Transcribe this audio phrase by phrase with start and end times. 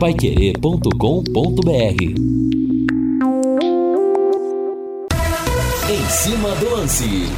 [0.00, 2.02] paiquerê.com.br
[5.90, 7.28] Em cima do lance.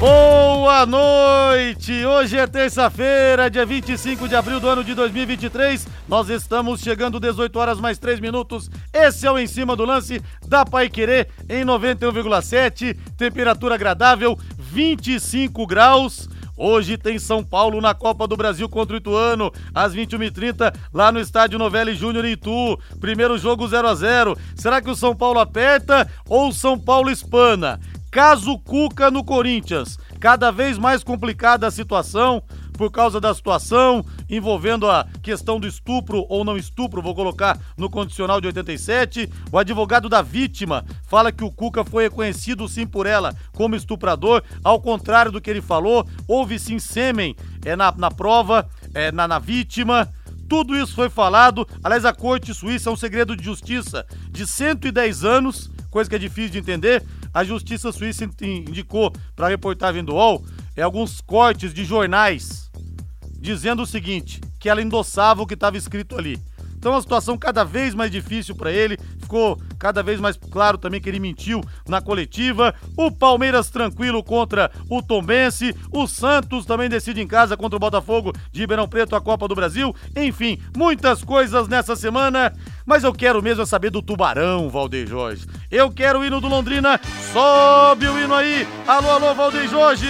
[0.00, 2.06] Boa noite!
[2.06, 5.86] Hoje é terça-feira, dia 25 de abril do ano de 2023.
[6.08, 8.70] Nós estamos chegando 18 horas mais 3 minutos.
[8.90, 12.96] Esse é o Em Cima do Lance da Pai Querer em 91,7.
[13.18, 16.30] Temperatura agradável, 25 graus.
[16.64, 21.18] Hoje tem São Paulo na Copa do Brasil contra o Ituano, às 21h30, lá no
[21.18, 22.78] estádio Novelli Júnior em Itu.
[23.00, 27.10] Primeiro jogo 0 a 0 Será que o São Paulo aperta ou o São Paulo
[27.10, 27.80] espana?
[28.12, 29.98] Caso Cuca no Corinthians.
[30.20, 32.40] Cada vez mais complicada a situação
[32.72, 37.90] por causa da situação envolvendo a questão do estupro ou não estupro, vou colocar no
[37.90, 39.28] condicional de 87.
[39.50, 44.42] O advogado da vítima fala que o Cuca foi reconhecido sim por ela como estuprador,
[44.64, 49.28] ao contrário do que ele falou, houve sim sêmen é, na, na prova, é, na,
[49.28, 50.08] na vítima.
[50.48, 51.66] Tudo isso foi falado.
[51.82, 56.18] Aliás, a Corte Suíça é um segredo de justiça de 110 anos, coisa que é
[56.18, 60.44] difícil de entender a Justiça Suíça indicou para a reportagem do UOL
[60.76, 62.70] é alguns cortes de jornais
[63.42, 66.40] dizendo o seguinte, que ela endossava o que estava escrito ali.
[66.82, 68.98] Então, a situação cada vez mais difícil para ele.
[69.20, 72.74] Ficou cada vez mais claro também que ele mentiu na coletiva.
[72.96, 75.76] O Palmeiras tranquilo contra o Tombense.
[75.92, 79.54] O Santos também decide em casa contra o Botafogo de Ribeirão Preto a Copa do
[79.54, 79.94] Brasil.
[80.16, 82.52] Enfim, muitas coisas nessa semana.
[82.84, 85.46] Mas eu quero mesmo é saber do Tubarão, Valdeir Jorge.
[85.70, 87.00] Eu quero o hino do Londrina.
[87.32, 88.66] Sobe o hino aí.
[88.88, 90.08] Alô, alô, Valdeir Jorge.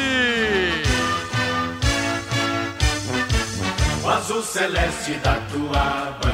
[4.02, 6.31] O azul celeste da tua.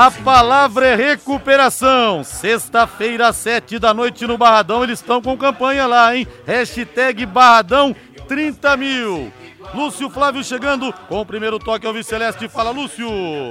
[0.00, 2.22] A palavra é recuperação.
[2.22, 4.84] Sexta-feira, sete da noite no Barradão.
[4.84, 6.24] Eles estão com campanha lá, hein?
[6.46, 7.96] Hashtag Barradão
[8.28, 9.32] 30 mil.
[9.74, 12.48] Lúcio Flávio chegando com o primeiro toque ao Celeste.
[12.48, 13.08] Fala, Lúcio.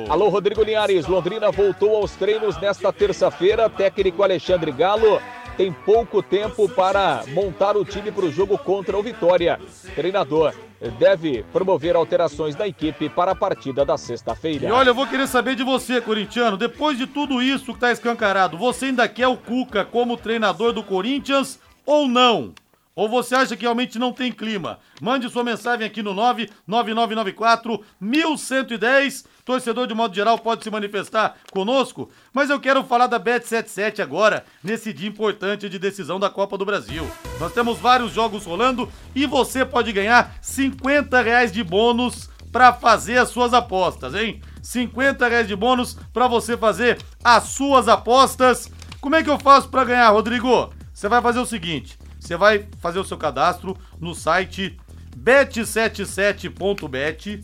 [0.08, 1.06] Alô, Rodrigo Linhares.
[1.06, 3.70] Londrina voltou aos treinos nesta terça-feira.
[3.70, 5.22] Técnico Alexandre Galo
[5.58, 9.60] tem pouco tempo para montar o time para o jogo contra o Vitória.
[9.96, 10.54] Treinador
[11.00, 14.68] deve promover alterações da equipe para a partida da sexta-feira.
[14.68, 17.92] E olha, eu vou querer saber de você, corintiano, depois de tudo isso que está
[17.92, 22.54] escancarado, você ainda quer o Cuca como treinador do Corinthians ou não?
[22.96, 24.80] Ou você acha que realmente não tem clima?
[25.02, 29.26] Mande sua mensagem aqui no 99994 1110.
[29.48, 34.44] Torcedor de modo geral pode se manifestar conosco, mas eu quero falar da Bet77 agora,
[34.62, 37.10] nesse dia importante de decisão da Copa do Brasil.
[37.40, 43.18] Nós temos vários jogos rolando e você pode ganhar 50 reais de bônus para fazer
[43.18, 44.42] as suas apostas, hein?
[44.62, 48.70] 50 reais de bônus para você fazer as suas apostas.
[49.00, 50.74] Como é que eu faço para ganhar, Rodrigo?
[50.94, 54.78] Você vai fazer o seguinte você vai fazer o seu cadastro no site
[55.18, 57.44] bet77.bet,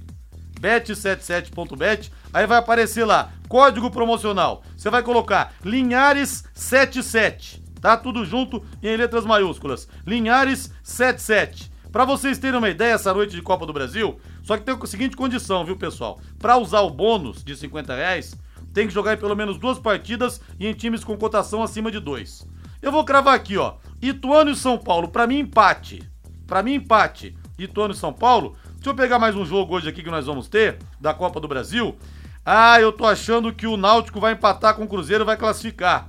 [0.63, 4.63] bet77.bet, aí vai aparecer lá, código promocional.
[4.77, 7.97] Você vai colocar Linhares77, tá?
[7.97, 9.89] Tudo junto e em letras maiúsculas.
[10.07, 11.69] Linhares77.
[11.91, 14.87] Para vocês terem uma ideia, essa noite de Copa do Brasil, só que tem a
[14.87, 16.19] seguinte condição, viu, pessoal?
[16.39, 18.35] Para usar o bônus de 50 reais,
[18.73, 21.99] tem que jogar em pelo menos duas partidas e em times com cotação acima de
[21.99, 22.47] dois.
[22.81, 23.75] Eu vou cravar aqui, ó.
[24.01, 26.01] Ituano e São Paulo, para mim empate.
[26.47, 27.37] Para mim empate.
[27.57, 28.57] Ituano e São Paulo.
[28.83, 31.47] Deixa eu pegar mais um jogo hoje aqui que nós vamos ter da Copa do
[31.47, 31.97] Brasil.
[32.45, 36.05] Ah, eu tô achando que o Náutico vai empatar com o Cruzeiro vai classificar.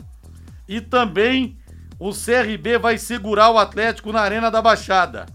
[0.67, 1.57] E também
[2.01, 5.27] o CRB vai segurar o Atlético na Arena da Baixada.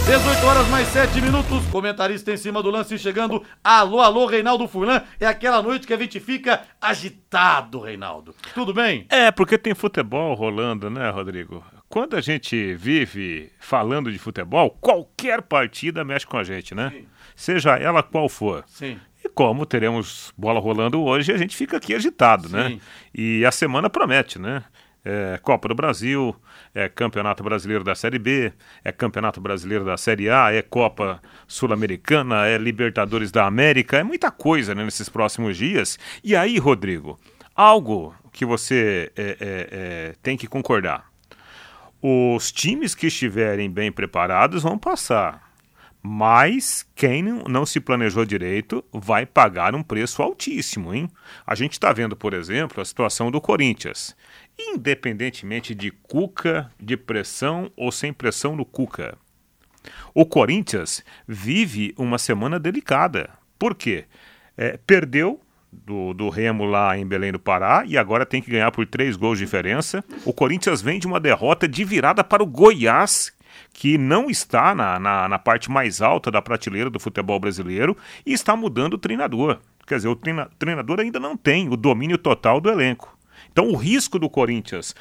[0.05, 1.65] 18 horas mais 7 minutos.
[1.67, 3.43] Comentarista em cima do lance chegando.
[3.63, 5.01] Alô, alô, Reinaldo Furlan.
[5.19, 8.35] É aquela noite que a gente fica agitado, Reinaldo.
[8.53, 9.05] Tudo bem?
[9.09, 11.63] É, porque tem futebol rolando, né, Rodrigo?
[11.91, 16.89] Quando a gente vive falando de futebol, qualquer partida mexe com a gente, né?
[16.89, 17.05] Sim.
[17.35, 18.63] Seja ela qual for.
[18.65, 18.97] Sim.
[19.21, 22.69] E como teremos bola rolando hoje, a gente fica aqui agitado, né?
[22.69, 22.75] Sim.
[22.75, 22.81] né?
[23.13, 24.63] E a semana promete, né?
[25.03, 26.33] É, Copa do Brasil,
[26.73, 28.53] é Campeonato Brasileiro da Série B,
[28.85, 34.31] é Campeonato Brasileiro da Série A, é Copa Sul-Americana, é Libertadores da América, é muita
[34.31, 35.99] coisa né, nesses próximos dias.
[36.23, 37.19] E aí, Rodrigo,
[37.53, 41.10] algo que você é, é, é, tem que concordar.
[42.01, 45.51] Os times que estiverem bem preparados vão passar.
[46.03, 51.07] Mas quem não se planejou direito vai pagar um preço altíssimo, hein?
[51.45, 54.15] A gente está vendo, por exemplo, a situação do Corinthians.
[54.57, 59.15] Independentemente de Cuca, de pressão ou sem pressão no Cuca.
[60.13, 63.29] O Corinthians vive uma semana delicada.
[63.59, 64.05] Por quê?
[64.57, 65.39] É, perdeu
[65.71, 69.15] do, do Remo lá em Belém do Pará e agora tem que ganhar por três
[69.15, 70.03] gols de diferença.
[70.25, 73.33] O Corinthians vem de uma derrota de virada para o Goiás,
[73.73, 77.95] que não está na, na, na, parte mais alta da prateleira do futebol brasileiro
[78.25, 79.59] e está mudando o treinador.
[79.87, 83.17] Quer dizer, o treina, treinador ainda não tem o domínio total do elenco.
[83.51, 84.95] Então, o risco do Corinthians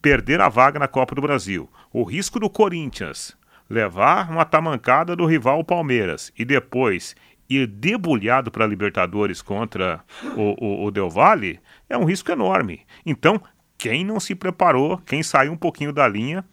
[0.00, 3.36] perder a vaga na Copa do Brasil, o risco do Corinthians
[3.68, 7.16] levar uma tamancada do rival Palmeiras e depois
[7.48, 10.00] ir debulhado para a Libertadores contra
[10.36, 12.82] o, o, o Del Valle é um risco enorme.
[13.04, 13.40] Então,
[13.78, 16.44] quem não se preparou, quem saiu um pouquinho da linha,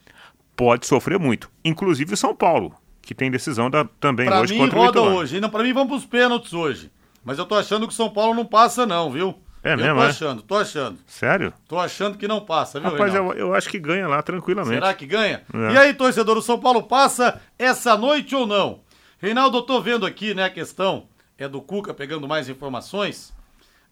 [0.55, 1.49] pode sofrer muito.
[1.63, 5.03] Inclusive o São Paulo, que tem decisão da, também pra hoje mim, contra roda o
[5.03, 5.19] Ituano.
[5.19, 5.39] hoje.
[5.39, 6.91] Não, pra mim vamos pros pênaltis hoje.
[7.23, 9.35] Mas eu tô achando que o São Paulo não passa não, viu?
[9.63, 10.07] É eu mesmo, tô é?
[10.07, 10.99] achando, tô achando.
[11.07, 11.53] Sério?
[11.69, 14.75] Tô achando que não passa, viu, Rapaz, eu, eu acho que ganha lá tranquilamente.
[14.75, 15.41] Será que ganha?
[15.53, 15.73] É.
[15.73, 18.81] E aí, torcedor, o São Paulo passa essa noite ou não?
[19.23, 23.33] Reinaldo, eu tô vendo aqui, né, a questão é do Cuca pegando mais informações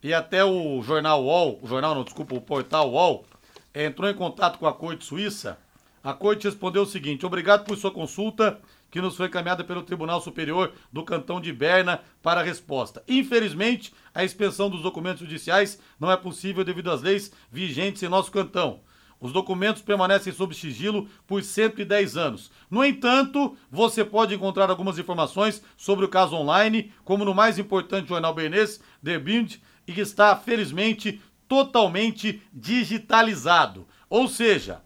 [0.04, 3.26] e até o jornal UOL, o jornal não, desculpa, o portal UOL,
[3.74, 5.58] eh, entrou em contato com a Corte Suíça.
[6.04, 8.60] A Corte respondeu o seguinte: obrigado por sua consulta,
[8.92, 13.02] que nos foi encaminhada pelo Tribunal Superior do Cantão de Berna para a resposta.
[13.08, 18.34] Infelizmente, a expensão dos documentos judiciais não é possível devido às leis vigentes em nosso
[18.34, 18.82] cantão.
[19.22, 22.52] Os documentos permanecem sob sigilo por 110 anos.
[22.72, 28.10] No entanto, você pode encontrar algumas informações sobre o caso online, como no mais importante
[28.10, 33.88] jornal bernês, The Bild, e que está, felizmente, totalmente digitalizado.
[34.10, 34.82] Ou seja,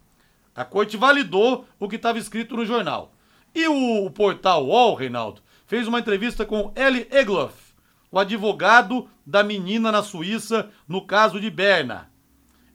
[0.54, 3.14] a corte validou o que estava escrito no jornal.
[3.54, 7.56] E o, o portal UOL, Reinaldo, fez uma entrevista com Eli Egloff,
[8.12, 12.14] o advogado da menina na Suíça no caso de Berna.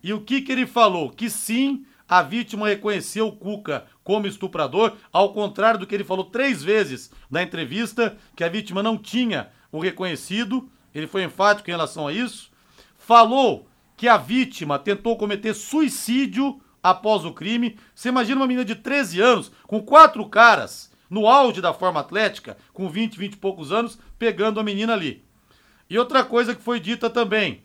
[0.03, 1.11] E o que, que ele falou?
[1.11, 6.25] Que sim, a vítima reconheceu o Cuca como estuprador, ao contrário do que ele falou
[6.25, 10.69] três vezes na entrevista, que a vítima não tinha o reconhecido.
[10.95, 12.51] Ele foi enfático em relação a isso.
[12.99, 17.79] Falou que a vítima tentou cometer suicídio após o crime.
[17.95, 22.57] Você imagina uma menina de 13 anos, com quatro caras, no auge da forma atlética,
[22.73, 25.25] com 20, 20 e poucos anos, pegando a menina ali.
[25.89, 27.63] E outra coisa que foi dita também,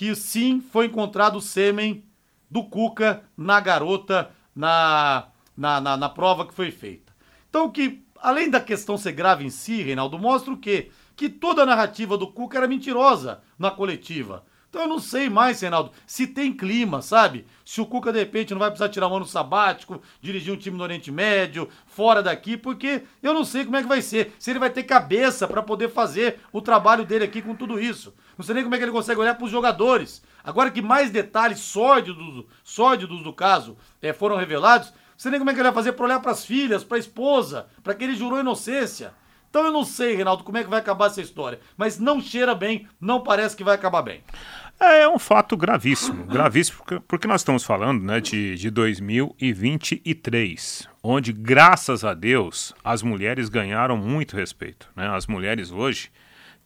[0.00, 2.02] que sim foi encontrado o sêmen
[2.50, 7.12] do Cuca na garota na, na, na, na prova que foi feita.
[7.50, 10.90] Então, que além da questão ser grave em si, Reinaldo, mostra o quê?
[11.14, 14.42] Que toda a narrativa do Cuca era mentirosa na coletiva.
[14.70, 17.44] Então eu não sei mais, Reinaldo, se tem clima, sabe?
[17.64, 20.78] Se o Cuca, de repente, não vai precisar tirar um ano sabático, dirigir um time
[20.78, 24.32] no Oriente Médio, fora daqui, porque eu não sei como é que vai ser.
[24.38, 28.14] Se ele vai ter cabeça para poder fazer o trabalho dele aqui com tudo isso.
[28.40, 30.22] Não sei nem como é que ele consegue olhar para os jogadores.
[30.42, 35.50] Agora que mais detalhes sórdidos, sórdidos do caso eh, foram revelados, não sei nem como
[35.50, 38.02] é que ele vai fazer para olhar para as filhas, para a esposa, para que
[38.02, 39.12] ele jurou inocência.
[39.50, 41.60] Então eu não sei, Reinaldo, como é que vai acabar essa história.
[41.76, 44.24] Mas não cheira bem, não parece que vai acabar bem.
[44.80, 51.34] É um fato gravíssimo, gravíssimo, porque, porque nós estamos falando né, de, de 2023, onde,
[51.34, 54.88] graças a Deus, as mulheres ganharam muito respeito.
[54.96, 55.06] Né?
[55.14, 56.10] As mulheres hoje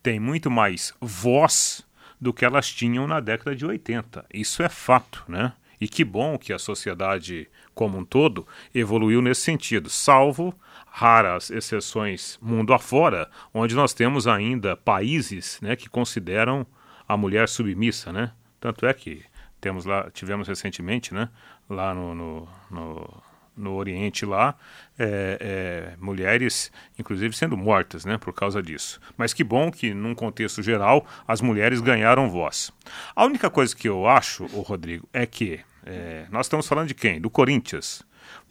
[0.04, 1.84] têm muito mais voz
[2.20, 4.26] do que elas tinham na década de 80.
[4.32, 5.54] Isso é fato, né?
[5.80, 10.54] E que bom que a sociedade como um todo evoluiu nesse sentido, salvo
[10.86, 16.64] raras exceções mundo afora, onde nós temos ainda países né, que consideram
[17.08, 18.30] a mulher submissa, né?
[18.60, 19.24] Tanto é que
[19.60, 21.30] temos lá, tivemos recentemente, né,
[21.68, 23.22] lá no, no, no,
[23.56, 24.54] no Oriente lá,
[24.98, 29.00] é, é, mulheres, inclusive sendo mortas, né, por causa disso.
[29.16, 32.72] Mas que bom que, num contexto geral, as mulheres ganharam voz.
[33.14, 36.94] A única coisa que eu acho, o Rodrigo, é que é, nós estamos falando de
[36.94, 37.20] quem?
[37.20, 38.02] Do Corinthians.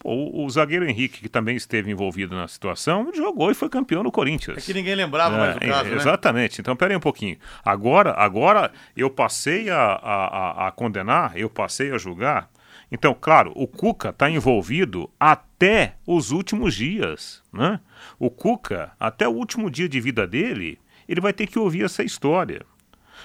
[0.03, 4.12] O, o zagueiro Henrique, que também esteve envolvido na situação, jogou e foi campeão no
[4.12, 4.57] Corinthians.
[4.57, 5.95] É que ninguém lembrava mais do É, caso, é, né?
[5.95, 6.60] Exatamente.
[6.62, 7.38] Então, peraí um pouquinho.
[7.63, 10.25] Agora, agora eu passei a, a,
[10.65, 12.50] a- a condenar, eu passei a julgar.
[12.92, 17.42] Então, claro, o Cuca está envolvido até os últimos dias.
[17.52, 17.80] Né?
[18.20, 22.04] O Cuca, até o último dia de vida dele, ele vai ter que ouvir essa
[22.04, 22.66] história.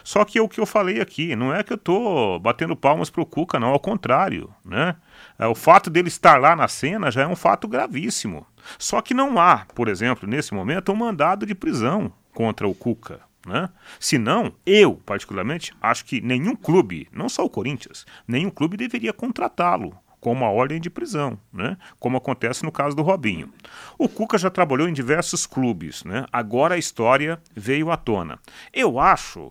[0.04, 3.10] Só que é o que eu falei aqui, não é que eu tô batendo palmas
[3.10, 4.96] pro Cuca, não, ao contrário, né?
[5.38, 8.46] É, O fato dele estar lá na cena já é um fato gravíssimo.
[8.78, 13.20] Só que não há, por exemplo, nesse momento, um mandado de prisão contra o Cuca.
[13.48, 13.70] Né?
[13.98, 19.12] Se não, eu, particularmente, acho que nenhum clube, não só o Corinthians, nenhum clube deveria
[19.12, 21.78] contratá-lo com uma ordem de prisão, né?
[21.98, 23.50] como acontece no caso do Robinho.
[23.96, 26.26] O Cuca já trabalhou em diversos clubes, né?
[26.30, 28.38] agora a história veio à tona.
[28.70, 29.50] Eu acho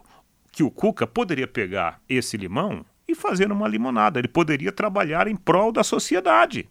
[0.51, 5.35] que o Cuca poderia pegar esse limão e fazer uma limonada, ele poderia trabalhar em
[5.35, 6.69] prol da sociedade.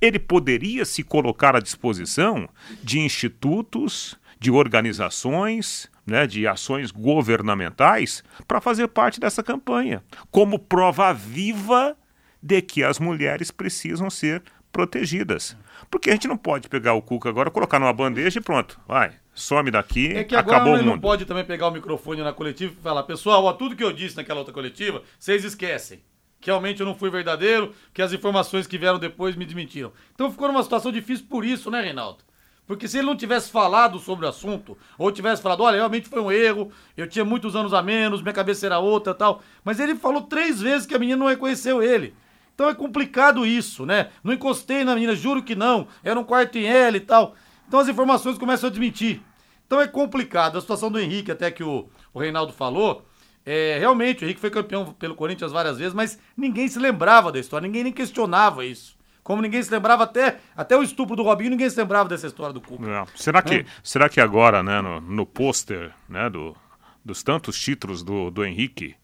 [0.00, 2.48] Ele poderia se colocar à disposição
[2.82, 11.12] de institutos, de organizações, né, de ações governamentais para fazer parte dessa campanha, como prova
[11.14, 11.96] viva
[12.42, 15.56] de que as mulheres precisam ser protegidas.
[15.90, 19.12] Porque a gente não pode pegar o Cuca agora, colocar numa bandeja e pronto, vai,
[19.32, 20.94] some daqui, é que agora acabou ele o mundo.
[20.96, 23.92] não pode também pegar o microfone na coletiva e falar, pessoal, ó, tudo que eu
[23.92, 26.00] disse naquela outra coletiva, vocês esquecem.
[26.40, 29.92] Que realmente eu não fui verdadeiro, que as informações que vieram depois me desmentiram.
[30.14, 32.24] Então ficou numa situação difícil por isso, né, Reinaldo?
[32.70, 36.20] Porque se ele não tivesse falado sobre o assunto, ou tivesse falado, olha, realmente foi
[36.20, 39.42] um erro, eu tinha muitos anos a menos, minha cabeça era outra tal.
[39.64, 42.14] Mas ele falou três vezes que a menina não reconheceu ele.
[42.54, 44.10] Então é complicado isso, né?
[44.22, 45.88] Não encostei na menina, juro que não.
[46.04, 47.34] Era um quarto em L e tal.
[47.66, 49.20] Então as informações começam a desmentir.
[49.66, 50.56] Então é complicado.
[50.56, 53.04] A situação do Henrique, até que o, o Reinaldo falou,
[53.44, 57.40] é, realmente, o Henrique foi campeão pelo Corinthians várias vezes, mas ninguém se lembrava da
[57.40, 58.96] história, ninguém nem questionava isso.
[59.22, 62.52] Como ninguém se lembrava até, até o estupro do Robinho, ninguém se lembrava dessa história
[62.52, 62.86] do Cuca.
[62.88, 63.04] É.
[63.14, 63.64] Será, que, É.
[63.82, 66.56] será que agora, né, no, no pôster né, do,
[67.04, 68.96] dos tantos títulos do, do Henrique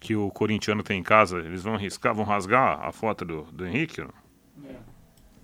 [0.00, 3.66] que o corintiano tem em casa, eles vão riscar, vão rasgar a foto do, do
[3.66, 4.04] Henrique?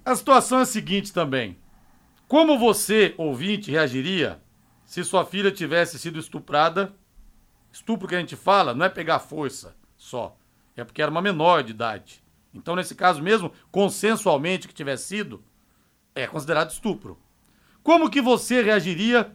[0.04, 1.58] A situação é a seguinte também.
[2.28, 4.40] Como você, ouvinte, reagiria
[4.84, 6.94] se sua filha tivesse sido estuprada?
[7.72, 10.36] Estupro que a gente fala não é pegar força só.
[10.76, 12.23] É porque era uma menor de idade.
[12.54, 15.42] Então, nesse caso mesmo, consensualmente que tivesse sido,
[16.14, 17.18] é considerado estupro.
[17.82, 19.32] Como que você reagiria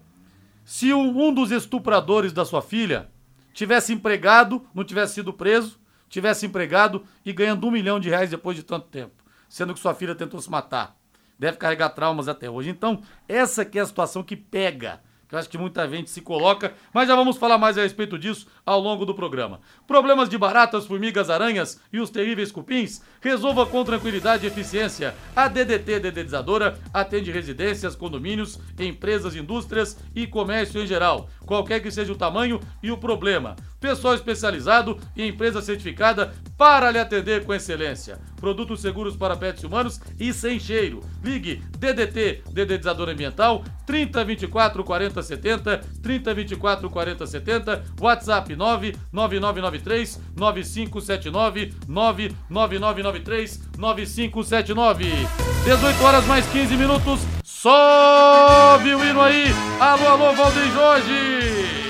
[0.63, 3.09] se um, dos estupradores da sua filha
[3.53, 8.55] tivesse empregado, não tivesse sido preso, tivesse empregado e ganhando um milhão de reais depois
[8.55, 10.95] de tanto tempo, sendo que sua filha tentou se matar?
[11.37, 12.69] Deve carregar traumas até hoje.
[12.69, 16.21] Então, essa que é a situação que pega que eu acho que muita gente se
[16.21, 19.61] coloca, mas já vamos falar mais a respeito disso ao longo do programa.
[19.85, 23.03] Problemas de baratas, formigas, aranhas e os terríveis cupins?
[23.21, 25.13] Resolva com tranquilidade e eficiência.
[25.35, 32.11] A DDT Dedetizadora atende residências, condomínios, empresas, indústrias e comércio em geral, qualquer que seja
[32.11, 33.55] o tamanho e o problema.
[33.79, 38.19] Pessoal especializado e empresa certificada para lhe atender com excelência.
[38.39, 41.01] Produtos seguros para pets humanos e sem cheiro.
[41.23, 55.27] Ligue DDT Dedetizador Ambiental 3024 40 70 3024 40 70 WhatsApp 99993 9579 99993 9579
[55.65, 57.21] 18 horas mais 15 minutos.
[57.43, 59.45] Sobe o hino aí.
[59.79, 61.89] Alô, alô, Valdir Jorge.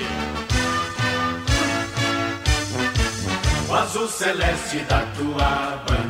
[3.68, 6.09] O azul celeste da tua bandeira,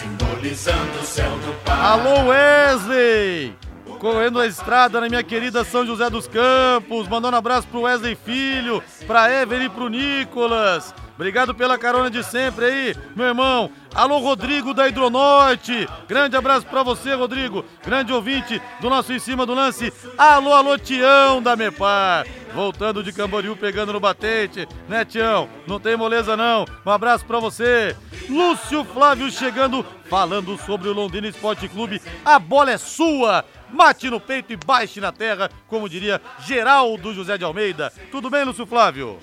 [0.00, 1.80] simbolizando o céu do Pai.
[1.80, 3.54] Alô, Wesley!
[3.98, 7.08] Correndo a estrada na minha querida São José dos Campos.
[7.08, 10.94] Mandando um abraço pro Wesley Filho, pra Ever e pro Nicolas.
[11.16, 13.70] Obrigado pela carona de sempre aí, meu irmão.
[13.94, 15.88] Alô, Rodrigo da Hidronorte.
[16.06, 17.64] Grande abraço pra você, Rodrigo.
[17.82, 19.90] Grande ouvinte do nosso Em Cima do Lance.
[20.18, 22.26] Alô, alô, Tião da Mepar.
[22.54, 25.48] Voltando de Camboriú, pegando no batente, né, Tião?
[25.66, 26.66] Não tem moleza, não.
[26.84, 27.96] Um abraço pra você.
[28.28, 32.00] Lúcio Flávio chegando, falando sobre o Londrina Esporte Clube.
[32.26, 33.42] A bola é sua.
[33.70, 37.90] Mate no peito e baixe na terra, como diria Geraldo José de Almeida.
[38.10, 39.18] Tudo bem, Lúcio Flávio?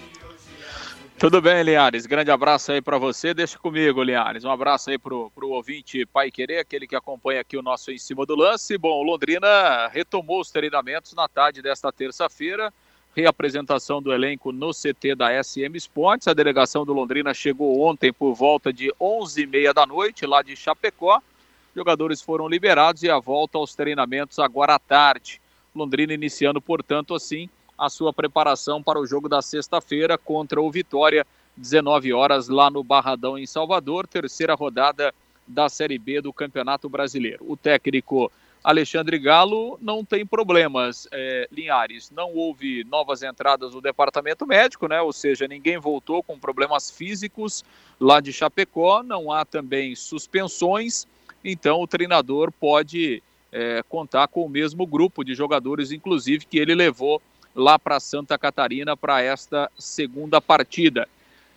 [1.24, 2.06] Tudo bem, Linhares.
[2.06, 3.34] Grande abraço aí para você.
[3.34, 4.44] Deixa comigo, Linhares.
[4.44, 7.98] Um abraço aí pro, pro ouvinte Pai Querer, aquele que acompanha aqui o nosso Em
[7.98, 8.78] Cima do Lance.
[8.78, 12.74] Bom, Londrina retomou os treinamentos na tarde desta terça-feira.
[13.16, 16.28] Reapresentação do elenco no CT da SM Sports.
[16.28, 21.22] A delegação do Londrina chegou ontem por volta de 11h30 da noite, lá de Chapecó.
[21.74, 25.40] Jogadores foram liberados e a volta aos treinamentos agora à tarde.
[25.74, 27.50] Londrina iniciando, portanto, assim,
[27.84, 32.84] a sua preparação para o jogo da sexta-feira contra o Vitória, 19 horas lá no
[32.84, 35.14] Barradão em Salvador, terceira rodada
[35.46, 37.46] da Série B do Campeonato Brasileiro.
[37.48, 38.32] O técnico
[38.64, 42.10] Alexandre Galo não tem problemas, é, Linhares.
[42.10, 45.02] Não houve novas entradas no departamento médico, né?
[45.02, 47.66] Ou seja, ninguém voltou com problemas físicos
[48.00, 49.04] lá de Chapecó.
[49.04, 51.06] Não há também suspensões,
[51.44, 53.22] então o treinador pode
[53.52, 57.22] é, contar com o mesmo grupo de jogadores, inclusive que ele levou
[57.56, 61.08] lá para Santa Catarina para esta segunda partida.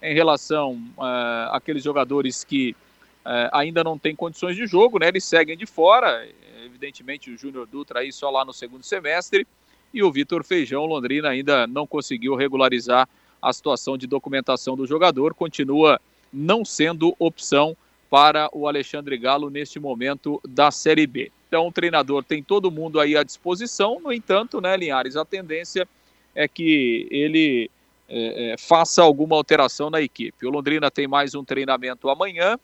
[0.02, 2.76] Em relação uh, àqueles jogadores que
[3.24, 6.28] uh, ainda não têm condições de jogo, né, eles seguem de fora,
[6.64, 9.46] evidentemente o Júnior Dutra aí só lá no segundo semestre,
[9.92, 13.08] e o Vitor Feijão Londrina ainda não conseguiu regularizar
[13.40, 16.00] a situação de documentação do jogador, continua
[16.32, 17.76] não sendo opção
[18.08, 21.30] para o Alexandre Galo neste momento da Série B.
[21.48, 25.88] Então o treinador tem todo mundo aí à disposição, no entanto, né, Linhares, a tendência
[26.34, 27.70] é que ele
[28.08, 30.46] é, é, faça alguma alteração na equipe.
[30.46, 32.58] O Londrina tem mais um treinamento amanhã,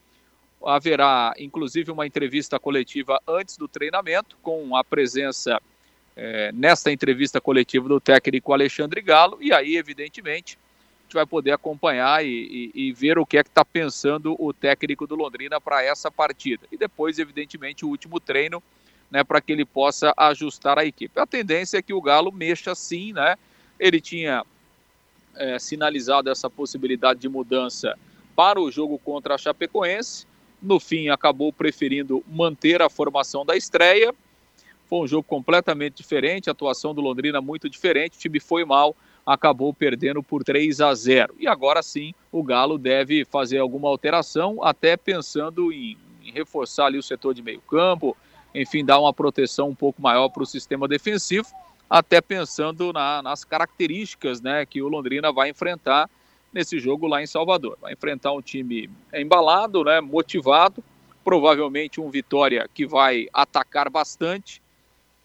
[0.65, 5.61] haverá inclusive uma entrevista coletiva antes do treinamento, com a presença
[6.15, 10.59] é, nesta entrevista coletiva do técnico Alexandre Galo, e aí, evidentemente,
[11.13, 14.53] gente vai poder acompanhar e, e, e ver o que é que está pensando o
[14.53, 16.67] técnico do Londrina para essa partida.
[16.73, 18.63] E depois, evidentemente, o último treino,
[19.11, 21.21] né, para que ele possa ajustar a equipe.
[21.21, 23.37] A tendência é que o Galo mexa sim, né?
[23.79, 24.43] Ele tinha
[25.37, 27.99] é, sinalizado essa possibilidade de mudança
[28.35, 30.27] para o jogo contra a Chapecoense.
[30.63, 34.15] No fim, acabou preferindo manter a formação da estreia.
[34.89, 38.17] Foi um jogo completamente diferente, a atuação do Londrina muito diferente.
[38.17, 41.35] O time foi mal, acabou perdendo por 3 a 0.
[41.39, 46.99] E agora sim, o Galo deve fazer alguma alteração, até pensando em, em reforçar ali
[46.99, 48.17] o setor de meio-campo,
[48.55, 51.49] enfim, dar uma proteção um pouco maior para o sistema defensivo
[51.93, 56.09] até pensando na, nas características né, que o Londrina vai enfrentar
[56.51, 57.77] nesse jogo lá em Salvador.
[57.83, 60.83] Vai enfrentar um time embalado, né, motivado,
[61.23, 64.62] provavelmente um Vitória que vai atacar bastante,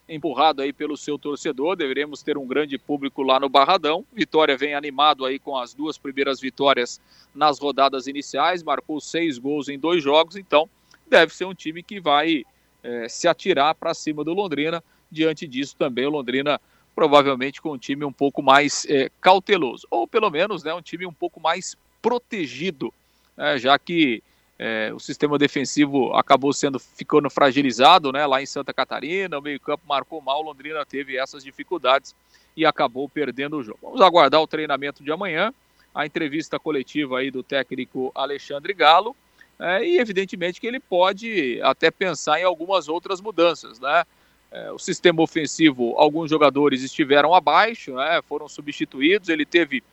[0.07, 1.75] empurrado aí pelo seu torcedor.
[1.75, 4.05] Deveremos ter um grande público lá no Barradão.
[4.13, 7.01] Vitória vem animado aí com as duas primeiras vitórias
[7.33, 10.67] nas rodadas iniciais, marcou seis gols em dois jogos, então
[11.07, 12.43] deve ser um time que vai
[12.83, 16.59] é, se atirar para cima do Londrina Diante disso, também o Londrina
[16.93, 21.05] provavelmente com um time um pouco mais é, cauteloso, ou pelo menos né, um time
[21.05, 22.93] um pouco mais protegido,
[23.35, 24.21] né, já que
[24.59, 29.83] é, o sistema defensivo acabou sendo ficando fragilizado né, lá em Santa Catarina, o meio-campo
[29.87, 32.15] marcou mal, Londrina teve essas dificuldades
[32.55, 33.79] e acabou perdendo o jogo.
[33.81, 35.53] Vamos aguardar o treinamento de amanhã,
[35.93, 39.15] a entrevista coletiva aí do técnico Alexandre Galo,
[39.59, 44.03] é, e evidentemente que ele pode até pensar em algumas outras mudanças, né?
[44.49, 49.27] É, o sistema ofensivo, alguns jogadores estiveram abaixo, né, foram substituídos.
[49.27, 49.83] Ele teve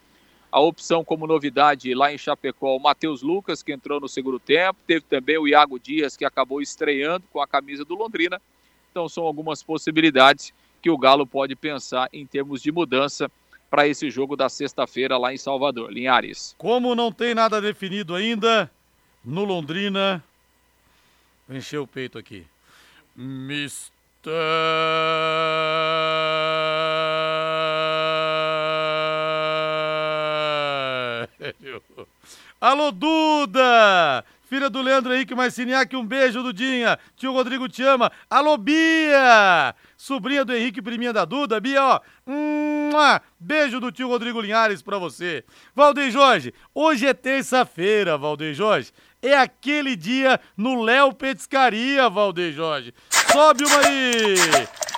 [0.55, 4.79] a opção como novidade lá em Chapecó, o Matheus Lucas, que entrou no segundo tempo.
[4.87, 8.40] Teve também o Iago Dias, que acabou estreando com a camisa do Londrina.
[8.88, 13.29] Então, são algumas possibilidades que o Galo pode pensar em termos de mudança
[13.69, 15.93] para esse jogo da sexta-feira lá em Salvador.
[15.93, 16.55] Linhares.
[16.57, 18.71] Como não tem nada definido ainda,
[19.25, 20.23] no Londrina.
[21.51, 22.47] Encheu o peito aqui.
[23.17, 23.90] Mister
[32.64, 34.24] Alô, Duda!
[34.48, 36.98] Filha do Leandro Henrique Marciniak, um beijo, Dudinha.
[37.14, 38.11] Tio Rodrigo te ama.
[38.31, 39.74] Alô, Bia!
[39.98, 41.61] Sobrinha do Henrique Priminha da Duda.
[41.61, 42.00] Bia, ó.
[43.38, 45.44] Beijo do tio Rodrigo Linhares pra você.
[45.77, 48.92] Valdeir Jorge, hoje é terça-feira, Valdeir Jorge.
[49.20, 52.94] É aquele dia no Léo Petiscaria, Valdeir Jorge.
[53.31, 54.37] Sobe uma aí!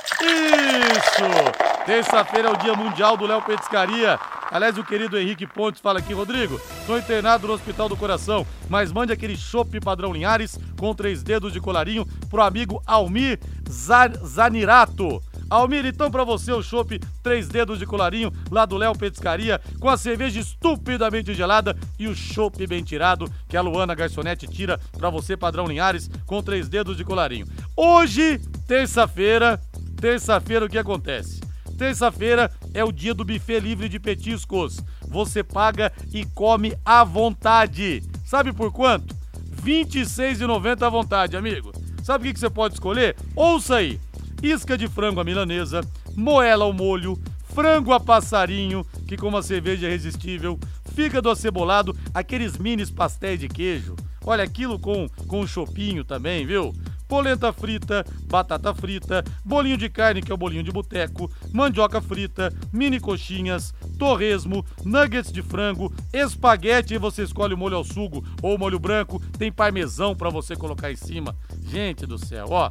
[0.06, 1.84] Isso!
[1.84, 4.18] Terça-feira é o Dia Mundial do Léo Petiscaria.
[4.50, 8.92] Aliás, o querido Henrique Pontes fala aqui, Rodrigo, estou internado no Hospital do Coração, mas
[8.92, 15.20] mande aquele chopp padrão Linhares com três dedos de colarinho pro amigo Almir Zanirato.
[15.48, 19.88] Almir, então pra você o chopp três dedos de colarinho lá do Léo Petiscaria com
[19.88, 25.08] a cerveja estupidamente gelada e o chopp bem tirado que a Luana Garçonete tira pra
[25.08, 27.46] você, padrão Linhares, com três dedos de colarinho.
[27.76, 29.60] Hoje, terça-feira,
[30.06, 31.40] terça-feira o que acontece?
[31.76, 34.78] Terça-feira é o dia do buffet livre de petiscos.
[35.08, 38.04] Você paga e come à vontade.
[38.24, 39.16] Sabe por quanto?
[39.64, 41.72] R$ 26,90 à vontade, amigo.
[42.04, 43.16] Sabe o que você pode escolher?
[43.34, 43.98] Ouça aí
[44.40, 45.80] isca de frango à milanesa,
[46.14, 50.56] moela ao molho, frango a passarinho, que com uma cerveja é irresistível,
[50.94, 53.96] fígado acebolado, aqueles minis pastéis de queijo.
[54.24, 56.72] Olha aquilo com com chopinho também, viu?
[57.08, 62.52] Polenta frita, batata frita, bolinho de carne, que é o bolinho de boteco, mandioca frita,
[62.72, 68.58] mini coxinhas, torresmo, nuggets de frango, espaguete, e você escolhe o molho ao sugo ou
[68.58, 71.34] molho branco, tem parmesão para você colocar em cima.
[71.62, 72.68] Gente do céu, ó.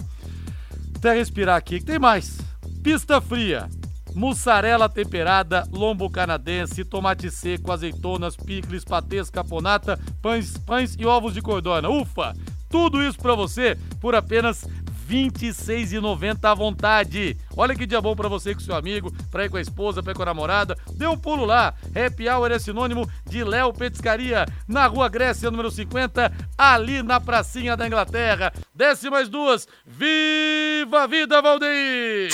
[0.95, 1.79] Até respirar aqui.
[1.79, 2.39] Tem mais.
[2.81, 3.69] Pista fria.
[4.15, 11.41] Mussarela temperada, lombo canadense, tomate seco, azeitonas, picles, patês, caponata, pães, pães e ovos de
[11.41, 11.89] cordona.
[11.89, 12.33] Ufa!
[12.69, 14.63] Tudo isso para você por apenas
[15.07, 17.37] R$ 26,90 à vontade.
[17.55, 20.11] Olha que dia bom para você com seu amigo, para ir com a esposa, para
[20.11, 20.75] ir com a namorada.
[20.93, 21.73] Dê um pulo lá.
[21.95, 27.77] Happy Hour é sinônimo de Léo Petiscaria, na Rua Grécia, número 50, ali na pracinha
[27.77, 28.51] da Inglaterra.
[28.73, 29.67] Desce mais duas.
[29.85, 32.31] Viva a vida, Valdeir!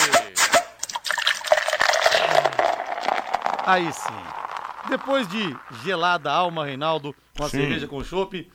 [3.66, 4.90] Aí sim.
[4.90, 7.58] Depois de gelada alma, Reinaldo, com a Sim.
[7.58, 8.50] cerveja com chopp,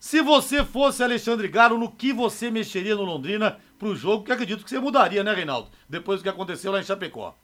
[0.00, 4.62] Se você fosse Alexandre Galo, no que você mexeria no Londrina pro jogo, que acredito
[4.62, 5.70] que você mudaria, né, Reinaldo?
[5.88, 7.36] Depois do que aconteceu lá em Chapecó.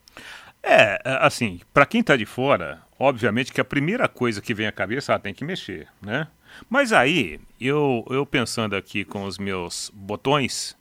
[0.63, 4.73] É, assim, para quem tá de fora, obviamente que a primeira coisa que vem à
[4.73, 6.29] cabeça, ah, tem que mexer, né?
[6.71, 10.77] Mas aí, eu, eu pensando aqui com os meus botões,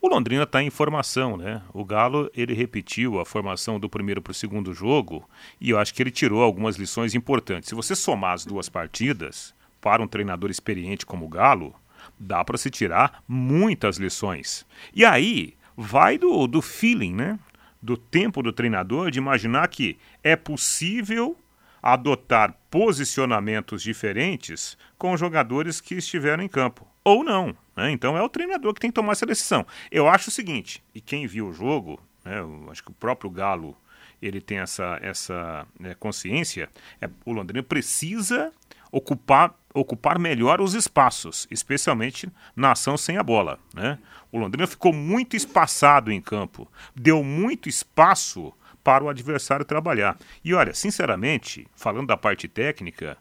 [0.00, 1.60] o Londrina está em formação, né?
[1.74, 5.28] O Galo ele repetiu a formação do primeiro para o segundo jogo
[5.60, 7.68] e eu acho que ele tirou algumas lições importantes.
[7.68, 11.74] Se você somar as duas partidas para um treinador experiente como o Galo,
[12.18, 14.66] dá para se tirar muitas lições.
[14.94, 17.38] E aí vai do, do feeling, né?
[17.82, 21.36] Do tempo do treinador de imaginar que é possível
[21.82, 27.56] adotar posicionamentos diferentes com jogadores que estiveram em campo ou não.
[27.74, 27.90] Né?
[27.90, 29.66] Então é o treinador que tem que tomar essa decisão.
[29.90, 32.36] Eu acho o seguinte, e quem viu o jogo, né,
[32.70, 33.76] acho que o próprio Galo
[34.20, 36.68] ele tem essa, essa né, consciência,
[37.00, 38.52] é, o Londrina precisa
[38.90, 43.58] ocupar, ocupar melhor os espaços, especialmente na ação sem a bola.
[43.74, 43.98] Né?
[44.32, 50.16] O Londrina ficou muito espaçado em campo, deu muito espaço para o adversário trabalhar.
[50.44, 53.18] E olha, sinceramente, falando da parte técnica,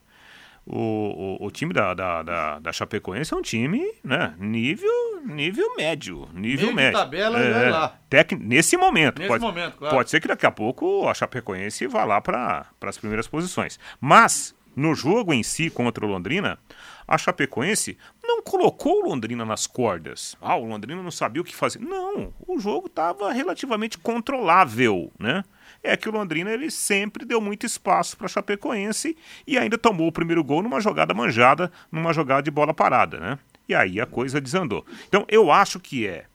[0.65, 4.35] o, o, o, time da, da, da, da, Chapecoense é um time, né?
[4.37, 6.29] Nível, nível médio.
[6.31, 6.99] Nível Meio médio.
[6.99, 7.95] tabela é, lá.
[8.07, 9.17] Tec, nesse momento.
[9.17, 9.95] Nesse pode, momento, claro.
[9.95, 13.79] Pode ser que daqui a pouco a Chapecoense vá lá para as primeiras posições.
[13.99, 16.57] Mas, no jogo em si contra o Londrina,
[17.07, 20.37] a Chapecoense não colocou o Londrina nas cordas.
[20.41, 21.79] Ah, o Londrina não sabia o que fazer.
[21.79, 25.43] Não, o jogo estava relativamente controlável, né?
[25.83, 30.07] é que o Londrina ele sempre deu muito espaço para a Chapecoense e ainda tomou
[30.07, 33.39] o primeiro gol numa jogada manjada, numa jogada de bola parada, né?
[33.67, 34.85] E aí a coisa desandou.
[35.07, 36.25] Então eu acho que é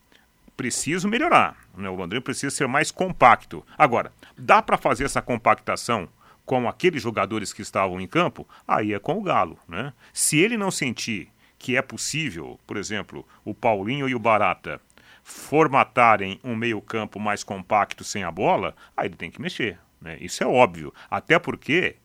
[0.55, 1.89] preciso melhorar, né?
[1.89, 3.65] O Londrina precisa ser mais compacto.
[3.77, 6.07] Agora, dá para fazer essa compactação
[6.45, 8.47] com aqueles jogadores que estavam em campo?
[8.67, 9.93] Aí é com o Galo, né?
[10.13, 14.79] Se ele não sentir que é possível, por exemplo, o Paulinho e o Barata
[15.23, 19.79] formatarem um meio-campo mais compacto sem a bola, aí ele tem que mexer.
[19.99, 20.17] Né?
[20.21, 20.93] Isso é óbvio.
[21.09, 21.95] Até porque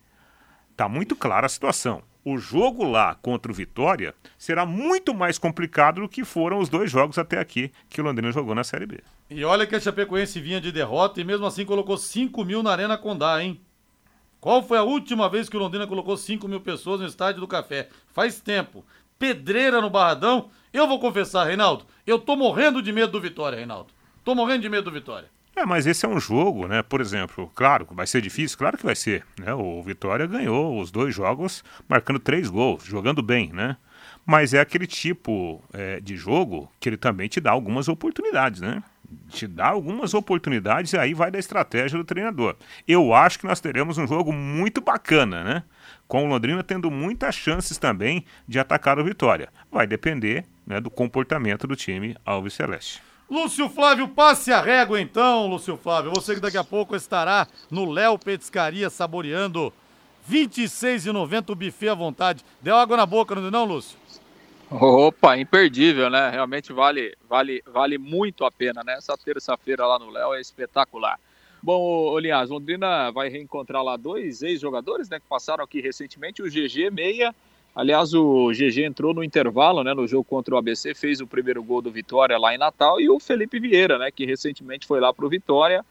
[0.70, 2.03] está muito clara a situação.
[2.24, 6.90] O jogo lá contra o Vitória será muito mais complicado do que foram os dois
[6.90, 9.00] jogos até aqui que o Londrina jogou na Série B.
[9.29, 12.72] E olha que a Chapecoense vinha de derrota e mesmo assim colocou 5 mil na
[12.72, 13.61] Arena Condá, hein?
[14.40, 17.48] Qual foi a última vez que o Londrina colocou 5 mil pessoas no Estádio do
[17.48, 17.88] Café?
[18.12, 18.85] Faz tempo.
[19.18, 23.92] Pedreira no Barradão eu vou confessar, Reinaldo, eu tô morrendo de medo do Vitória, Reinaldo.
[24.24, 25.29] Tô morrendo de medo do Vitória.
[25.57, 26.81] É, mas esse é um jogo, né?
[26.83, 29.26] Por exemplo, claro, vai ser difícil, claro que vai ser.
[29.38, 29.53] Né?
[29.53, 33.76] O Vitória ganhou os dois jogos marcando três gols, jogando bem, né?
[34.24, 38.83] Mas é aquele tipo é, de jogo que ele também te dá algumas oportunidades, né?
[39.29, 42.57] Te dá algumas oportunidades e aí vai da estratégia do treinador.
[42.87, 45.62] Eu acho que nós teremos um jogo muito bacana, né?
[46.07, 49.49] Com o Londrina tendo muitas chances também de atacar o Vitória.
[49.70, 53.03] Vai depender né, do comportamento do time Alves Celeste.
[53.31, 56.11] Lúcio Flávio, passe a régua então, Lúcio Flávio.
[56.12, 59.73] Você que daqui a pouco estará no Léo Petiscaria saboreando
[60.29, 62.44] 26,90 o buffet à vontade.
[62.61, 64.00] Deu água na boca, não deu não, Lúcio?
[64.70, 66.30] Opa, imperdível, né?
[66.30, 68.94] Realmente vale, vale, vale muito a pena, né?
[68.94, 71.18] Essa terça-feira lá no Léo é espetacular.
[71.62, 75.18] Bom, Linhas, Londrina vai reencontrar lá dois ex-jogadores, né?
[75.18, 77.35] Que passaram aqui recentemente, o GG Meia
[77.74, 81.62] Aliás, o GG entrou no intervalo, né, no jogo contra o ABC, fez o primeiro
[81.62, 85.14] gol do Vitória lá em Natal, e o Felipe Vieira, né, que recentemente foi lá
[85.14, 85.85] para o Vitória,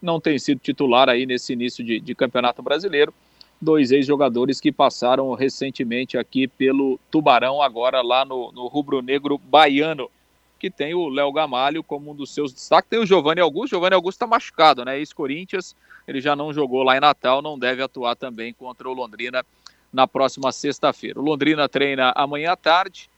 [0.00, 3.12] não tem sido titular aí nesse início de, de Campeonato Brasileiro.
[3.60, 10.10] Dois ex-jogadores que passaram recentemente aqui pelo Tubarão, agora lá no, no Rubro Negro Baiano,
[10.58, 12.90] que tem o Léo Gamalho como um dos seus destaques.
[12.90, 15.74] Tem o Giovanni Augusto, Giovanni Augusto está machucado, né, ex-Corinthians,
[16.06, 19.44] ele já não jogou lá em Natal, não deve atuar também contra o Londrina
[19.92, 21.18] na próxima sexta-feira.
[21.18, 23.08] O Londrina treina amanhã à tarde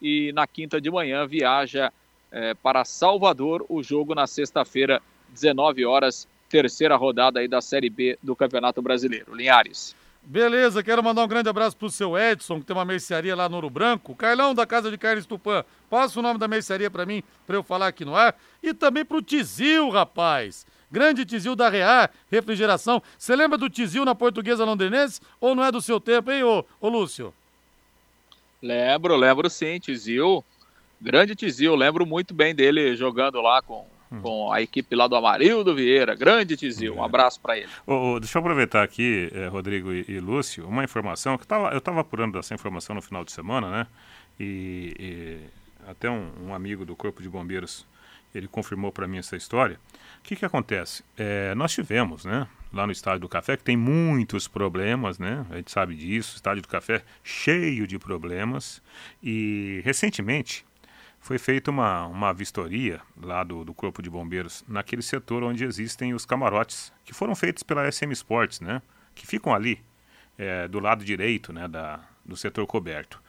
[0.00, 1.92] e na quinta de manhã viaja
[2.30, 3.64] é, para Salvador.
[3.68, 9.34] O jogo na sexta-feira, 19 horas, terceira rodada aí da Série B do Campeonato Brasileiro.
[9.34, 9.94] Linhares.
[10.28, 13.54] Beleza, quero mandar um grande abraço pro seu Edson, que tem uma mercearia lá no
[13.54, 14.12] Ouro Branco.
[14.16, 17.62] Carlão da Casa de Carnes Tupã, passa o nome da mercearia para mim, para eu
[17.62, 18.34] falar aqui no ar.
[18.60, 20.66] E também pro Tizil, rapaz.
[20.90, 23.00] Grande Tizil da Rear, refrigeração.
[23.16, 26.64] Você lembra do Tizil na portuguesa londrinense ou não é do seu tempo, hein, ô,
[26.80, 27.32] ô Lúcio?
[28.60, 30.44] Lembro, lembro sim, Tizil.
[31.00, 34.20] Grande Tizil, lembro muito bem dele jogando lá com, hum.
[34.20, 36.14] com a equipe lá do Amarildo Vieira.
[36.14, 37.04] Grande Tizil, um é.
[37.04, 37.68] abraço para ele.
[37.86, 41.78] Oh, deixa eu aproveitar aqui, eh, Rodrigo e, e, Lúcio, uma informação que tava, eu
[41.78, 43.86] estava apurando essa informação no final de semana, né?
[44.38, 47.86] E, e até um, um amigo do Corpo de Bombeiros
[48.34, 49.78] ele confirmou para mim essa história
[50.26, 51.04] que, que acontece?
[51.16, 55.46] É, nós tivemos, né, lá no Estádio do Café, que tem muitos problemas, né?
[55.50, 58.82] A gente sabe disso, o Estádio do Café cheio de problemas.
[59.22, 60.65] E recentemente
[61.26, 66.14] foi feita uma, uma vistoria lá do, do Corpo de Bombeiros naquele setor onde existem
[66.14, 68.80] os camarotes, que foram feitos pela SM Sports, né?
[69.12, 69.80] Que ficam ali,
[70.38, 73.20] é, do lado direito, né, da, do setor coberto.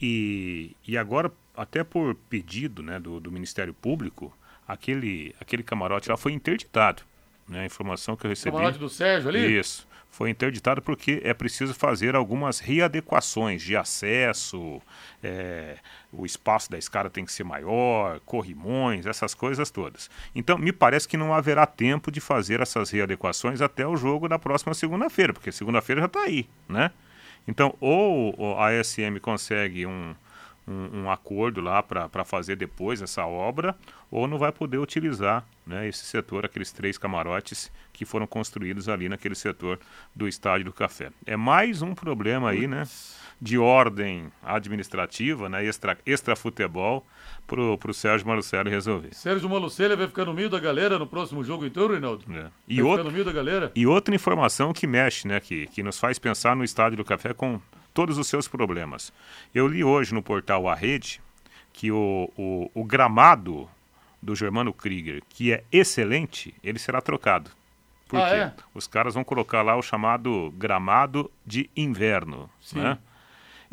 [0.00, 4.34] E, e agora, até por pedido né, do, do Ministério Público,
[4.66, 7.02] aquele, aquele camarote lá foi interditado.
[7.46, 7.60] Né?
[7.60, 8.56] A informação que eu recebi.
[8.56, 9.58] Camarote do Sérgio ali?
[9.58, 9.86] Isso.
[10.12, 14.80] Foi interditado porque é preciso fazer algumas readequações de acesso,
[15.22, 15.78] é,
[16.12, 20.10] o espaço da escada tem que ser maior, corrimões, essas coisas todas.
[20.34, 24.38] Então, me parece que não haverá tempo de fazer essas readequações até o jogo da
[24.38, 26.90] próxima segunda-feira, porque segunda-feira já está aí, né?
[27.48, 30.14] Então, ou a SM consegue um,
[30.72, 33.76] um, um acordo lá para fazer depois essa obra,
[34.10, 39.08] ou não vai poder utilizar né, esse setor, aqueles três camarotes que foram construídos ali
[39.08, 39.78] naquele setor
[40.14, 41.10] do Estádio do Café.
[41.26, 42.84] É mais um problema aí, né?
[43.40, 47.04] De ordem administrativa, né, extra, extra futebol,
[47.46, 49.12] pro, pro Sérgio Malucelli resolver.
[49.12, 52.24] Sérgio Malucelli vai ficar no meio da galera no próximo jogo, então, Reinaldo?
[52.32, 52.46] É.
[52.68, 53.72] E, vai outro, no meio da galera?
[53.74, 57.34] e outra informação que mexe, né, que, que nos faz pensar no Estádio do Café
[57.34, 57.60] com
[57.94, 59.12] todos os seus problemas.
[59.54, 61.20] Eu li hoje no portal A Rede
[61.72, 63.68] que o, o, o gramado
[64.20, 67.50] do Germano Krieger, que é excelente, ele será trocado.
[68.08, 68.34] Por Ah, quê?
[68.36, 68.52] é?
[68.74, 72.80] Os caras vão colocar lá o chamado gramado de inverno, Sim.
[72.80, 72.98] né?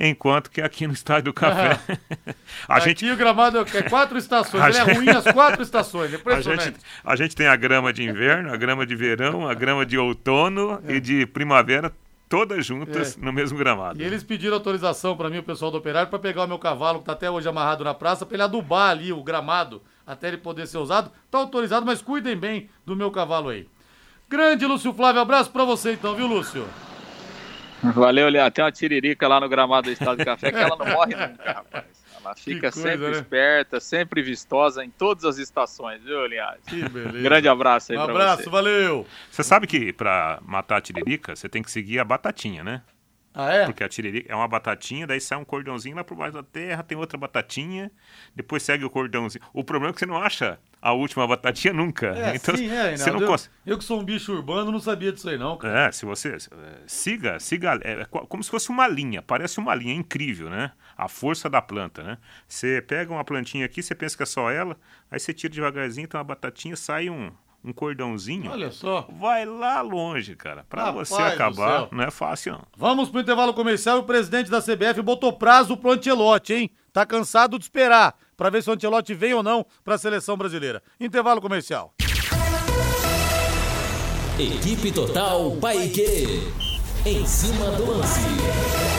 [0.02, 1.78] Enquanto que aqui no Estádio do Café,
[2.70, 4.64] a Aqui gente o gramado é quatro estações.
[4.64, 6.14] A Ele é gente- ruim as quatro estações.
[6.14, 9.54] É a gente, a gente tem a grama de inverno, a grama de verão, a
[9.54, 10.94] grama de outono É.
[10.94, 11.92] e de primavera,
[12.30, 14.00] todas juntas no mesmo gramado.
[14.00, 17.00] E eles pediram autorização pra mim, o pessoal do operário, pra pegar o meu cavalo,
[17.00, 20.38] que tá até hoje amarrado na praça, pra ele adubar ali o gramado, até ele
[20.38, 21.12] poder ser usado.
[21.32, 23.68] Tá autorizado, mas cuidem bem do meu cavalo aí.
[24.30, 26.68] Grande Lúcio Flávio, abraço pra você então, viu, Lúcio?
[27.82, 28.52] Valeu, Leandro.
[28.52, 31.44] Tem uma tiririca lá no gramado do Estado do Café que ela não morre nunca,
[31.52, 31.99] rapaz.
[32.24, 33.18] Ela fica coisa, sempre né?
[33.18, 36.62] esperta, sempre vistosa em todas as estações, viu, Linhares?
[36.68, 37.20] Que beleza.
[37.22, 38.50] Grande abraço aí Um pra abraço, você.
[38.50, 39.06] valeu.
[39.32, 42.82] Você sabe que pra matar a tiririca, você tem que seguir a batatinha, né?
[43.42, 43.66] Ah, é?
[43.66, 46.84] Porque a tiririca é uma batatinha, daí sai um cordãozinho lá por baixo da terra,
[46.84, 47.90] tem outra batatinha,
[48.36, 49.42] depois segue o cordãozinho.
[49.54, 52.08] O problema é que você não acha a última batatinha nunca.
[52.08, 55.14] É, então, sim, é, você não eu, eu que sou um bicho urbano, não sabia
[55.14, 55.88] disso aí não, cara.
[55.88, 56.38] É, se você é,
[56.86, 60.50] siga, siga, é, é co- como se fosse uma linha, parece uma linha, é incrível,
[60.50, 60.72] né?
[60.98, 62.18] A força da planta, né?
[62.46, 64.76] Você pega uma plantinha aqui, você pensa que é só ela,
[65.10, 67.32] aí você tira devagarzinho, tem uma batatinha, sai um,
[67.64, 68.52] um cordãozinho.
[68.52, 69.08] Olha só.
[69.20, 70.66] Vai lá longe, cara.
[70.70, 72.62] Pra Rapaz você acabar, não é fácil, não.
[72.76, 76.72] Vamos pro intervalo comercial e o presidente da CBF botou prazo pro Antelote, hein?
[76.92, 80.82] Tá cansado de esperar pra ver se o Antelote vem ou não pra seleção brasileira.
[81.00, 81.94] Intervalo comercial.
[84.40, 86.42] Equipe Total Paique.
[87.06, 88.99] Em cima do lance.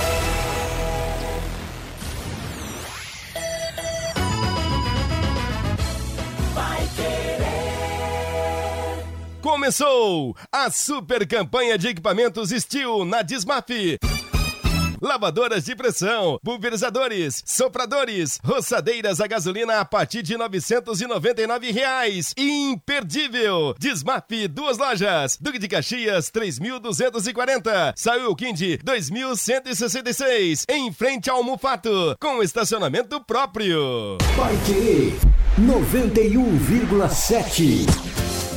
[9.42, 13.70] Começou a super campanha de equipamentos Steel na Dismap.
[15.00, 22.34] Lavadoras de pressão, pulverizadores, sopradores, roçadeiras a gasolina a partir de 999 reais.
[22.36, 23.74] Imperdível!
[23.78, 25.38] Dismap, duas lojas.
[25.40, 27.94] Duque de Caxias, 3.240.
[27.96, 30.66] Saiu Quindi, 2.166.
[30.68, 34.18] Em frente ao Mufato, com estacionamento próprio.
[34.66, 35.14] Querer
[35.58, 38.19] 91,7.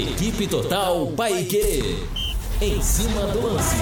[0.00, 2.06] Equipe Total Paique.
[2.58, 3.76] Em cima do lance.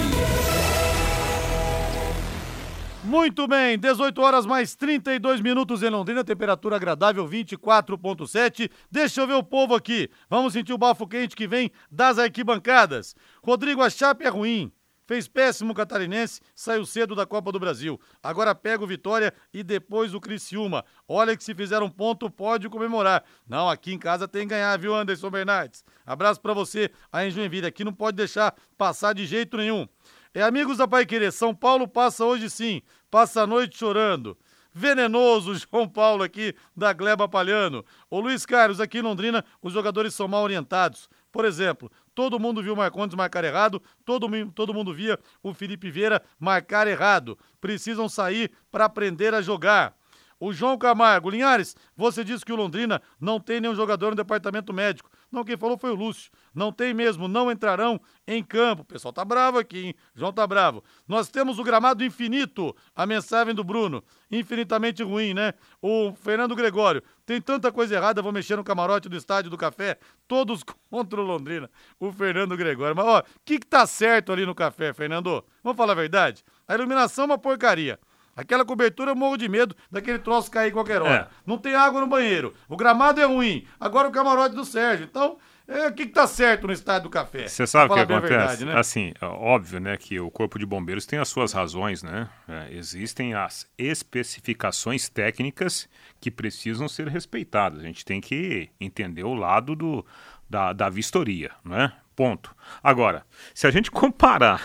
[3.04, 8.68] Muito bem, 18 horas mais 32 minutos em Londrina, temperatura agradável 24.7.
[8.90, 10.10] Deixa eu ver o povo aqui.
[10.28, 13.14] Vamos sentir o bafo quente que vem das arquibancadas.
[13.40, 14.72] Rodrigo, a Chape é ruim.
[15.08, 17.98] Fez péssimo catarinense, saiu cedo da Copa do Brasil.
[18.22, 20.84] Agora pega o Vitória e depois o Criciúma.
[21.08, 23.24] Olha que se fizer um ponto, pode comemorar.
[23.48, 25.82] Não, aqui em casa tem que ganhar, viu, Anderson Bernardes?
[26.04, 27.66] Abraço para você aí em Joinville.
[27.66, 29.88] Aqui não pode deixar passar de jeito nenhum.
[30.34, 34.36] É, amigos da Pai Querer, São Paulo passa hoje sim, passa a noite chorando.
[34.74, 37.82] Venenoso João Paulo aqui da Gleba Palhano.
[38.10, 41.08] O Luiz Carlos, aqui em Londrina, os jogadores são mal orientados.
[41.32, 45.88] Por exemplo, todo mundo viu o Marcondes marcar errado, todo, todo mundo via o Felipe
[45.88, 47.38] Vieira marcar errado.
[47.60, 49.94] Precisam sair para aprender a jogar.
[50.40, 54.72] O João Camargo, Linhares, você disse que o Londrina não tem nenhum jogador no departamento
[54.72, 55.08] médico.
[55.30, 56.30] Não, quem falou foi o Lúcio.
[56.54, 58.82] Não tem mesmo, não entrarão em campo.
[58.82, 59.94] O pessoal tá bravo aqui, hein?
[60.14, 60.82] João tá bravo.
[61.06, 62.74] Nós temos o gramado infinito.
[62.96, 64.02] A mensagem do Bruno.
[64.30, 65.52] Infinitamente ruim, né?
[65.82, 67.02] O Fernando Gregório.
[67.26, 69.98] Tem tanta coisa errada, vou mexer no camarote do estádio do café.
[70.26, 71.70] Todos contra o Londrina.
[72.00, 72.96] O Fernando Gregório.
[72.96, 75.44] Mas, ó, o que, que tá certo ali no café, Fernando?
[75.62, 76.42] Vamos falar a verdade?
[76.66, 78.00] A iluminação é uma porcaria.
[78.38, 81.28] Aquela cobertura eu morro de medo daquele troço cair qualquer hora.
[81.28, 81.34] É.
[81.44, 82.54] Não tem água no banheiro.
[82.68, 83.66] O gramado é ruim.
[83.80, 85.04] Agora o camarote do Sérgio.
[85.10, 87.48] Então, é, o que, está certo no estádio do café?
[87.48, 88.28] Você sabe o que acontece?
[88.28, 88.78] Verdade, né?
[88.78, 92.28] Assim, óbvio, né, que o Corpo de Bombeiros tem as suas razões, né?
[92.48, 95.88] É, existem as especificações técnicas
[96.20, 97.80] que precisam ser respeitadas.
[97.80, 100.06] A gente tem que entender o lado do,
[100.48, 101.92] da, da vistoria, né?
[102.18, 102.52] Ponto.
[102.82, 104.60] Agora, se a gente comparar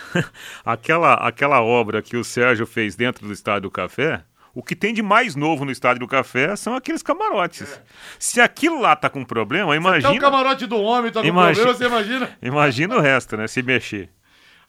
[0.66, 4.24] aquela, aquela obra que o Sérgio fez dentro do Estádio do Café,
[4.56, 7.72] o que tem de mais novo no Estádio do Café são aqueles camarotes.
[7.72, 7.82] É.
[8.18, 10.10] Se aquilo lá tá com problema, imagina.
[10.10, 12.38] Até o camarote do homem tá com imagina, problema, você imagina?
[12.42, 13.46] Imagina o resto, né?
[13.46, 14.10] Se mexer.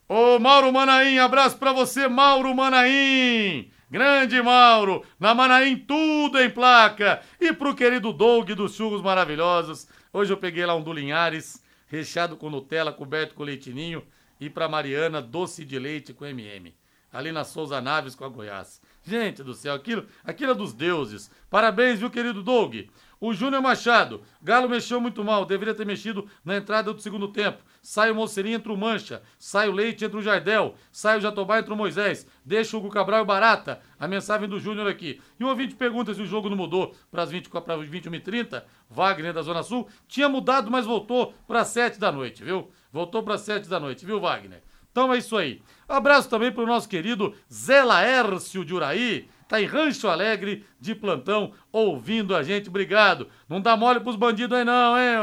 [0.07, 3.71] Ô, Mauro Manaim, abraço pra você, Mauro Manaim.
[3.89, 7.19] Grande Mauro, na Manaim tudo em placa.
[7.41, 9.87] E pro querido Doug dos Churros Maravilhosos.
[10.13, 14.03] Hoje eu peguei lá um do Linhares recheado com Nutella, coberto com leitinho.
[14.39, 16.73] E para Mariana, doce de leite com MM.
[17.11, 18.81] Ali na Souza Naves com a Goiás.
[19.03, 21.31] Gente do céu, aquilo, aquilo é dos deuses.
[21.49, 22.75] Parabéns, viu, querido Doug?
[23.19, 24.21] O Júnior Machado.
[24.41, 27.63] Galo mexeu muito mal, deveria ter mexido na entrada do segundo tempo.
[27.81, 29.21] Sai o Mocerinho, entra o Mancha.
[29.37, 30.75] Sai o Leite, entra o Jardel.
[30.91, 32.27] Sai o Jatobá, entra o Moisés.
[32.43, 33.79] Deixa o Hugo Cabral e Barata.
[33.99, 35.21] A mensagem do Júnior aqui.
[35.39, 38.63] E um ouvinte pergunta se o jogo não mudou para as 20, 21h30.
[38.89, 39.87] Wagner da Zona Sul.
[40.07, 42.71] Tinha mudado, mas voltou para 7 da noite, viu?
[42.91, 44.63] Voltou para 7 da noite, viu, Wagner?
[44.95, 45.61] Então é isso aí.
[45.89, 50.95] Abraço também para o nosso querido Zé Laércio de Uraí tá em Rancho Alegre de
[50.95, 52.69] plantão, ouvindo a gente.
[52.69, 53.27] Obrigado.
[53.47, 55.17] Não dá mole pros bandidos aí não, hein,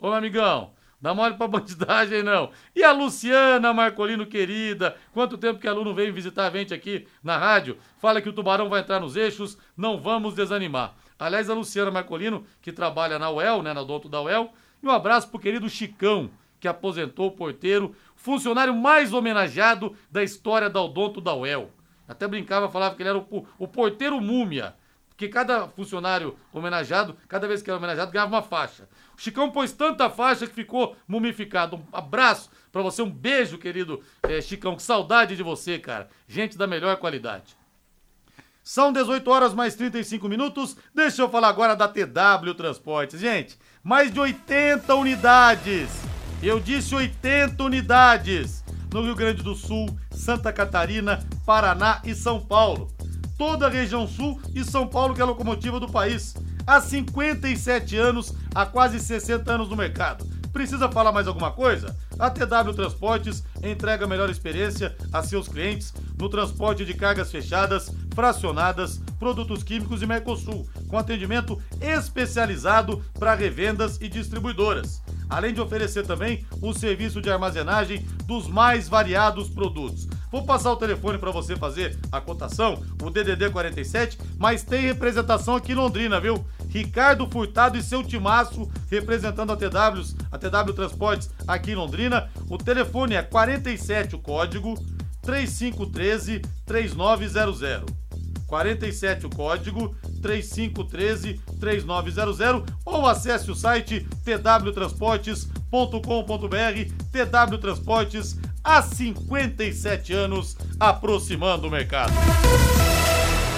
[0.00, 0.72] ô, ô amigão.
[1.00, 2.50] Dá mole pra bandidagem, não.
[2.74, 6.74] E a Luciana Marcolino, querida, quanto tempo que a Lu não veio visitar a gente
[6.74, 7.78] aqui na rádio?
[7.98, 10.94] Fala que o tubarão vai entrar nos eixos, não vamos desanimar.
[11.18, 14.90] Aliás, a Luciana Marcolino, que trabalha na UEL, né, na Douto da UEL, e um
[14.90, 21.20] abraço pro querido Chicão, que aposentou o porteiro, funcionário mais homenageado da história da Odonto
[21.20, 21.70] da UEL.
[22.08, 24.74] Até brincava, falava que ele era o, o porteiro múmia.
[25.10, 28.88] Porque cada funcionário homenageado, cada vez que era homenageado, ganhava uma faixa.
[29.16, 31.76] O Chicão pôs tanta faixa que ficou mumificado.
[31.76, 34.76] Um abraço para você, um beijo, querido é, Chicão.
[34.76, 36.08] Que saudade de você, cara.
[36.28, 37.56] Gente da melhor qualidade.
[38.62, 40.76] São 18 horas mais 35 minutos.
[40.94, 43.18] Deixa eu falar agora da TW Transportes.
[43.18, 45.88] Gente, mais de 80 unidades.
[46.40, 48.62] Eu disse 80 unidades
[48.92, 52.88] no Rio Grande do Sul, Santa Catarina, Paraná e São Paulo.
[53.36, 56.34] Toda a região sul e São Paulo, que é a locomotiva do país.
[56.66, 60.26] Há 57 anos, há quase 60 anos no mercado.
[60.52, 61.96] Precisa falar mais alguma coisa?
[62.18, 67.92] A TW Transportes entrega a melhor experiência a seus clientes no transporte de cargas fechadas,
[68.12, 75.00] fracionadas, produtos químicos e Mercosul, com atendimento especializado para revendas e distribuidoras.
[75.28, 80.08] Além de oferecer também o serviço de armazenagem dos mais variados produtos.
[80.30, 85.56] Vou passar o telefone para você fazer a cotação, o DDD 47, mas tem representação
[85.56, 86.44] aqui em Londrina, viu?
[86.68, 92.28] Ricardo Furtado e seu timaço representando a TW, a TW Transportes aqui em Londrina.
[92.48, 94.74] O telefone é 47 o código
[95.22, 97.94] 3513 3900.
[98.46, 106.92] 47 o código 3513 3900 ou acesse o site twtransportes.com.br.
[107.12, 112.12] TW Transportes há 57 anos aproximando o mercado.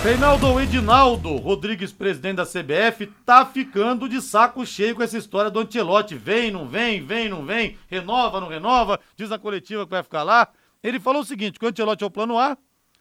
[0.03, 5.61] Reinaldo Edinaldo Rodrigues, presidente da CBF, tá ficando de saco cheio com essa história do
[5.61, 6.15] Antelote.
[6.15, 10.23] Vem, não vem, vem, não vem, renova, não renova, diz a coletiva que vai ficar
[10.23, 10.49] lá.
[10.83, 12.57] Ele falou o seguinte: que o Antelote é o plano A,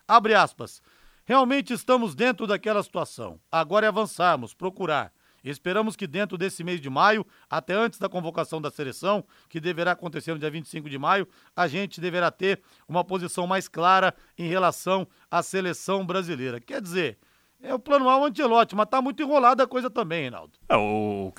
[0.06, 0.82] abre aspas.
[1.30, 3.40] Realmente estamos dentro daquela situação.
[3.52, 5.14] Agora é avançarmos, procurar.
[5.44, 9.92] Esperamos que dentro desse mês de maio, até antes da convocação da seleção, que deverá
[9.92, 14.48] acontecer no dia 25 de maio, a gente deverá ter uma posição mais clara em
[14.48, 16.60] relação à seleção brasileira.
[16.60, 17.20] Quer dizer,
[17.62, 20.54] é o plano A o Antelote, mas tá muito enrolada a coisa também, Reinaldo.
[20.68, 21.32] É, o,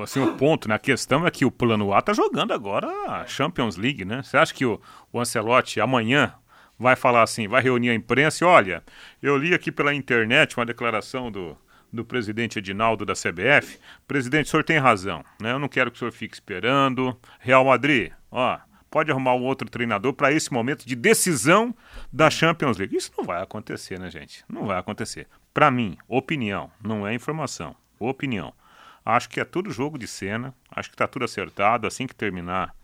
[0.00, 0.76] assim, o ponto, né?
[0.76, 4.22] A questão é que o plano A tá jogando agora a Champions League, né?
[4.22, 4.80] Você acha que o,
[5.12, 6.34] o Ancelotti amanhã
[6.78, 8.82] vai falar assim, vai reunir a imprensa e olha,
[9.22, 11.56] eu li aqui pela internet uma declaração do,
[11.92, 13.78] do presidente Edinaldo da CBF.
[14.06, 15.52] Presidente, o senhor tem razão, né?
[15.52, 17.16] Eu não quero que o senhor fique esperando.
[17.38, 18.58] Real Madrid, ó,
[18.90, 21.74] pode arrumar um outro treinador para esse momento de decisão
[22.12, 22.96] da Champions League.
[22.96, 24.44] Isso não vai acontecer, né, gente?
[24.48, 25.28] Não vai acontecer.
[25.52, 27.76] Para mim, opinião, não é informação.
[27.98, 28.52] Opinião.
[29.04, 31.86] Acho que é tudo jogo de cena, acho que está tudo acertado.
[31.86, 32.74] Assim que terminar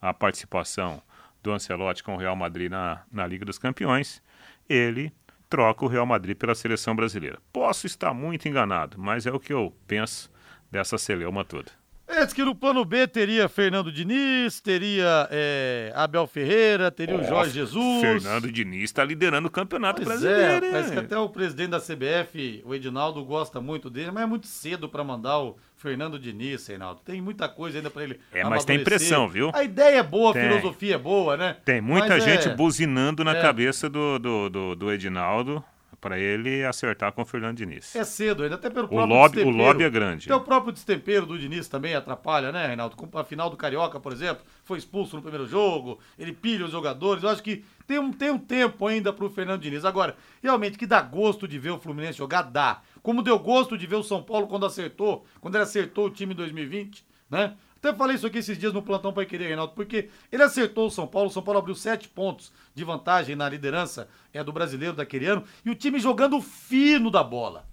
[0.00, 1.02] a participação
[1.42, 4.22] do Ancelotti com o Real Madrid na, na Liga dos Campeões,
[4.68, 5.12] ele
[5.48, 7.38] troca o Real Madrid pela seleção brasileira.
[7.52, 10.30] Posso estar muito enganado, mas é o que eu penso
[10.70, 11.79] dessa celeuma toda.
[12.10, 17.20] É, diz que no plano B teria Fernando Diniz, teria é, Abel Ferreira, teria oh,
[17.20, 18.00] o Jorge Jesus.
[18.00, 20.66] Fernando Diniz está liderando o campeonato pois brasileiro.
[20.66, 24.26] É, parece que até o presidente da CBF, o Edinaldo, gosta muito dele, mas é
[24.26, 27.00] muito cedo para mandar o Fernando Diniz, Reinaldo.
[27.04, 28.20] Tem muita coisa ainda para ele.
[28.32, 29.50] É, mas tem pressão, viu?
[29.54, 30.42] A ideia é boa, tem.
[30.42, 31.56] a filosofia é boa, né?
[31.64, 32.54] Tem muita mas gente é...
[32.54, 33.40] buzinando na é.
[33.40, 35.64] cabeça do, do, do, do Edinaldo
[36.00, 37.94] para ele acertar com o Fernando Diniz.
[37.94, 39.62] É cedo ainda, até pelo próprio o lobby, destempero.
[39.62, 40.26] O lobby é grande.
[40.26, 42.96] Até o próprio destempero do Diniz também atrapalha, né, Reinaldo?
[43.14, 47.22] A final do Carioca, por exemplo, foi expulso no primeiro jogo, ele pilha os jogadores.
[47.22, 49.84] Eu acho que tem um, tem um tempo ainda para o Fernando Diniz.
[49.84, 52.80] Agora, realmente, que dá gosto de ver o Fluminense jogar, dá.
[53.02, 56.32] Como deu gosto de ver o São Paulo quando acertou, quando ele acertou o time
[56.32, 57.54] em 2020, né?
[57.82, 60.90] Até falei isso aqui esses dias no plantão para querer, Reinaldo, porque ele acertou o
[60.90, 64.94] São Paulo, o São Paulo abriu sete pontos de vantagem na liderança é do brasileiro
[64.94, 67.66] daquele ano, e o time jogando fino da bola.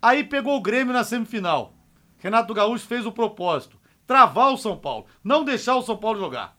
[0.00, 1.74] Aí pegou o Grêmio na semifinal.
[2.18, 3.76] Renato Gaúcho fez o propósito:
[4.06, 6.56] travar o São Paulo, não deixar o São Paulo jogar.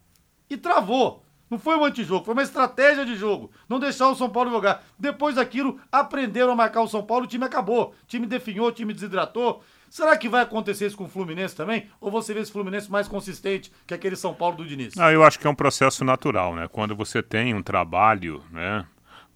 [0.50, 1.24] E travou.
[1.50, 3.52] Não foi um antijogo, foi uma estratégia de jogo.
[3.68, 4.86] Não deixar o São Paulo jogar.
[4.98, 7.94] Depois daquilo, aprenderam a marcar o São Paulo, o time acabou.
[8.04, 9.62] O time definhou, o time desidratou.
[9.92, 11.90] Será que vai acontecer isso com o Fluminense também?
[12.00, 14.96] Ou você vê esse Fluminense mais consistente que aquele São Paulo do Diniz?
[14.96, 16.66] Não, eu acho que é um processo natural, né?
[16.72, 18.86] Quando você tem um trabalho, né?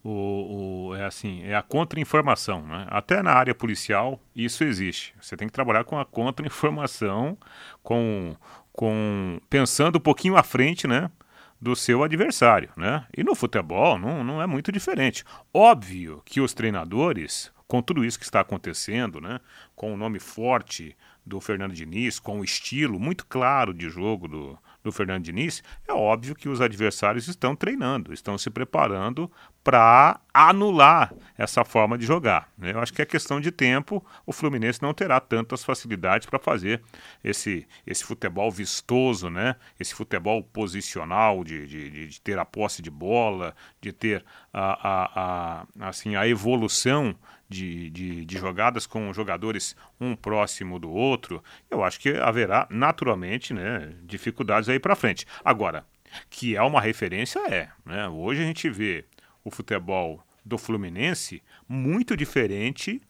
[0.01, 2.87] O, o, é assim, é a contra-informação, né?
[2.89, 5.13] Até na área policial isso existe.
[5.19, 7.37] Você tem que trabalhar com a contra-informação,
[7.83, 8.33] com,
[8.71, 11.11] com pensando um pouquinho à frente, né?
[11.59, 13.05] do seu adversário, né?
[13.17, 15.23] E no futebol não, não é muito diferente.
[15.53, 19.39] Óbvio que os treinadores com tudo isso que está acontecendo, né,
[19.75, 20.95] com o nome forte
[21.25, 25.91] do Fernando Diniz, com o estilo muito claro de jogo do, do Fernando Diniz, é
[25.91, 29.31] óbvio que os adversários estão treinando, estão se preparando
[29.63, 32.49] para anular essa forma de jogar.
[32.55, 32.71] Né?
[32.73, 36.83] Eu acho que é questão de tempo, o Fluminense não terá tantas facilidades para fazer
[37.23, 39.55] esse, esse futebol vistoso, né?
[39.79, 45.65] esse futebol posicional, de, de, de ter a posse de bola, de ter a, a,
[45.79, 47.15] a, assim, a evolução
[47.47, 53.53] de, de, de, jogadas com jogadores um próximo do outro, eu acho que haverá naturalmente
[53.53, 55.25] né, dificuldades aí para frente.
[55.43, 55.85] Agora,
[56.29, 57.69] que é uma referência, é.
[57.85, 58.07] Né?
[58.07, 59.05] Hoje a gente vê
[59.43, 63.01] o futebol do Fluminense muito diferente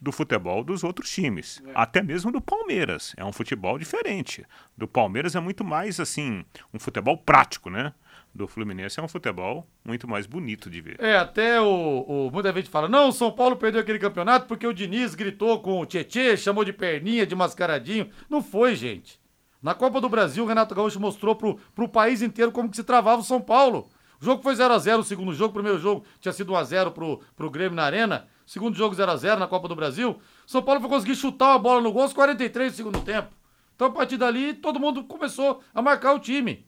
[0.00, 1.72] do futebol dos outros times, é.
[1.74, 3.12] até mesmo do Palmeiras.
[3.16, 4.46] É um futebol diferente.
[4.76, 7.92] Do Palmeiras é muito mais assim, um futebol prático, né?
[8.34, 10.96] Do Fluminense é um futebol muito mais bonito de ver.
[11.00, 14.66] É, até o, o muita gente fala: não, o São Paulo perdeu aquele campeonato porque
[14.66, 18.08] o Diniz gritou com o Tietê, chamou de perninha, de mascaradinho.
[18.28, 19.20] Não foi, gente.
[19.62, 22.84] Na Copa do Brasil, o Renato Gaúcho mostrou pro, pro país inteiro como que se
[22.84, 23.90] travava o São Paulo.
[24.20, 27.50] O jogo foi 0x0 o segundo jogo, o primeiro jogo tinha sido 1x0 pro, pro
[27.50, 28.28] Grêmio na Arena.
[28.46, 30.18] Segundo jogo 0x0 na Copa do Brasil.
[30.46, 33.28] São Paulo foi conseguir chutar a bola no gol aos 43 do segundo tempo.
[33.74, 36.66] Então, a partir dali, todo mundo começou a marcar o time.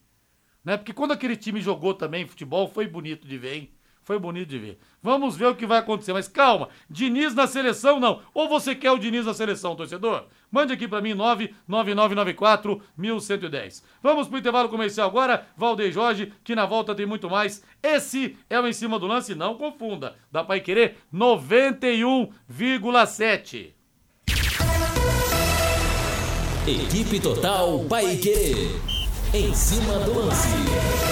[0.65, 0.77] Né?
[0.77, 3.71] Porque quando aquele time jogou também futebol, foi bonito de ver, hein?
[4.05, 4.81] Foi bonito de ver.
[5.01, 6.13] Vamos ver o que vai acontecer.
[6.13, 8.21] Mas calma, Diniz na seleção não.
[8.35, 10.25] Ou você quer o Diniz na seleção, torcedor?
[10.51, 13.85] Mande aqui para mim, 99994 1110.
[14.03, 15.47] Vamos pro intervalo comercial agora.
[15.57, 17.63] Valdeir Jorge, que na volta tem muito mais.
[17.83, 20.17] Esse é o Em Cima do Lance, não confunda.
[20.31, 23.75] Dá para querer 91,7.
[26.67, 28.92] Equipe Total Paique.
[29.35, 31.12] Em cima do lance.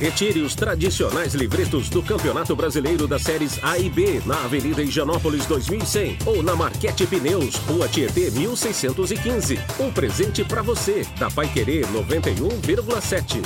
[0.00, 5.44] Retire os tradicionais livretos do Campeonato Brasileiro das séries A e B na Avenida Higienópolis
[5.44, 9.60] 2100 ou na Marquete Pneus, Rua Tietê 1615.
[9.78, 13.42] Um presente para você da Pai Querer 91,7.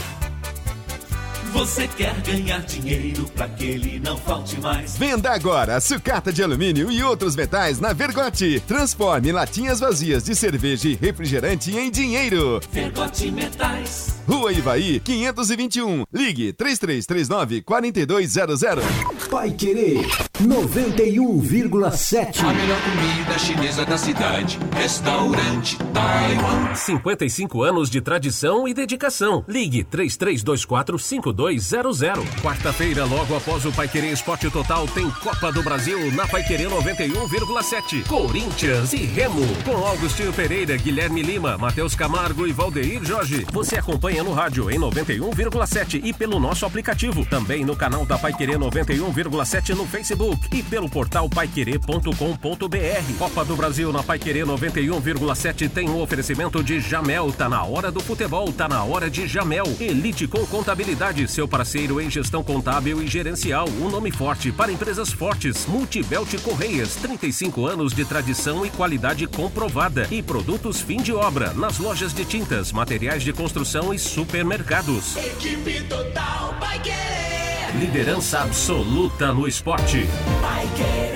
[1.55, 4.97] Você quer ganhar dinheiro para que ele não falte mais?
[4.97, 8.61] Venda agora sucata de alumínio e outros metais na Vergote.
[8.67, 12.61] Transforme latinhas vazias de cerveja e refrigerante em dinheiro.
[12.73, 14.15] Vergote Metais.
[14.27, 16.05] Rua Ivaí, 521.
[16.13, 18.85] Ligue 3339 4200.
[19.31, 20.07] Pai Querer
[20.41, 22.41] 91,7.
[22.41, 24.59] A melhor comida chinesa da cidade.
[24.75, 26.75] Restaurante Taiwan.
[26.75, 29.45] 55 anos de tradição e dedicação.
[29.49, 32.01] Ligue 3324 5200.
[32.43, 38.07] Quarta-feira, logo após o Paiquerê Esporte Total, tem Copa do Brasil na Paiquerê 91,7.
[38.07, 39.45] Corinthians e Remo.
[39.65, 43.47] Com Augustinho Pereira, Guilherme Lima, Matheus Camargo e Valdeir Jorge.
[43.53, 47.25] Você acompanha no rádio em 91,7 e pelo nosso aplicativo.
[47.25, 53.19] Também no canal da Paiquerê 91,7 no Facebook e pelo portal paiquerê.com.br.
[53.19, 57.33] Copa do Brasil na Paiquerê 91,7 tem um oferecimento de Jamel.
[57.33, 59.65] Tá na hora do futebol, tá na hora de Jamel.
[59.81, 63.69] Elite com contabilidade, seu parceiro em gestão contábil e gerencial.
[63.81, 65.67] Um nome forte para empresas fortes.
[65.67, 70.07] Multibelt Correias, 35 anos de tradição e qualidade comprovada.
[70.11, 75.17] E produtos fim de obra nas lojas de tintas, materiais de construção e supermercados.
[75.17, 77.75] Equipe Total vai querer.
[77.79, 80.03] Liderança absoluta no esporte.
[80.41, 81.15] Vai querer.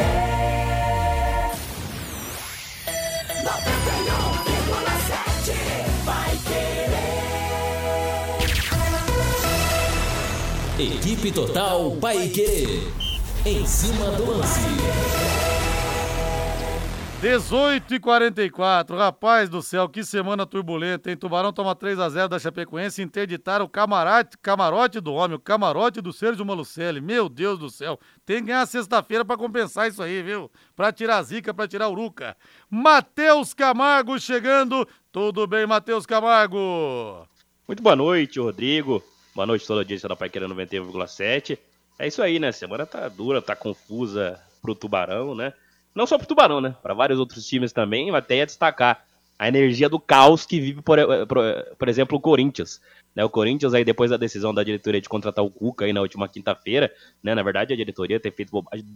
[3.45, 5.53] 91,7
[6.05, 6.37] vai
[10.79, 10.95] querer.
[10.97, 12.89] Equipe Total Paique.
[13.45, 14.61] Em cima do lance.
[17.21, 21.17] 18 e 44, rapaz do céu, que semana turbulenta, hein?
[21.17, 26.01] Tubarão toma 3 a 0 da Chapecoense, interditaram o camarote, camarote do homem, o camarote
[26.01, 27.01] do Sérgio Malucelli.
[27.01, 30.49] Meu Deus do céu, tem que ganhar sexta-feira pra compensar isso aí, viu?
[30.77, 32.37] Pra tirar zica, pra tirar Uruca.
[32.71, 37.27] Matheus Camargo chegando, tudo bem, Matheus Camargo?
[37.67, 39.03] Muito boa noite, Rodrigo.
[39.35, 41.59] Boa noite toda a audiência da Paiqueira 91,7.
[41.99, 42.53] É isso aí, né?
[42.53, 45.53] Semana tá dura, tá confusa pro Tubarão, né?
[45.99, 46.77] Não só pro Tubarão, né?
[46.81, 49.05] Para vários outros times também, até ia destacar
[49.37, 50.97] a energia do caos que vive, por,
[51.27, 51.39] por,
[51.77, 52.81] por, exemplo, o Corinthians.
[53.17, 53.25] Né?
[53.25, 56.29] O Corinthians, aí, depois da decisão da diretoria de contratar o Cuca aí na última
[56.29, 56.89] quinta-feira,
[57.21, 57.35] né?
[57.35, 58.87] Na verdade, a diretoria tem feito bobagem,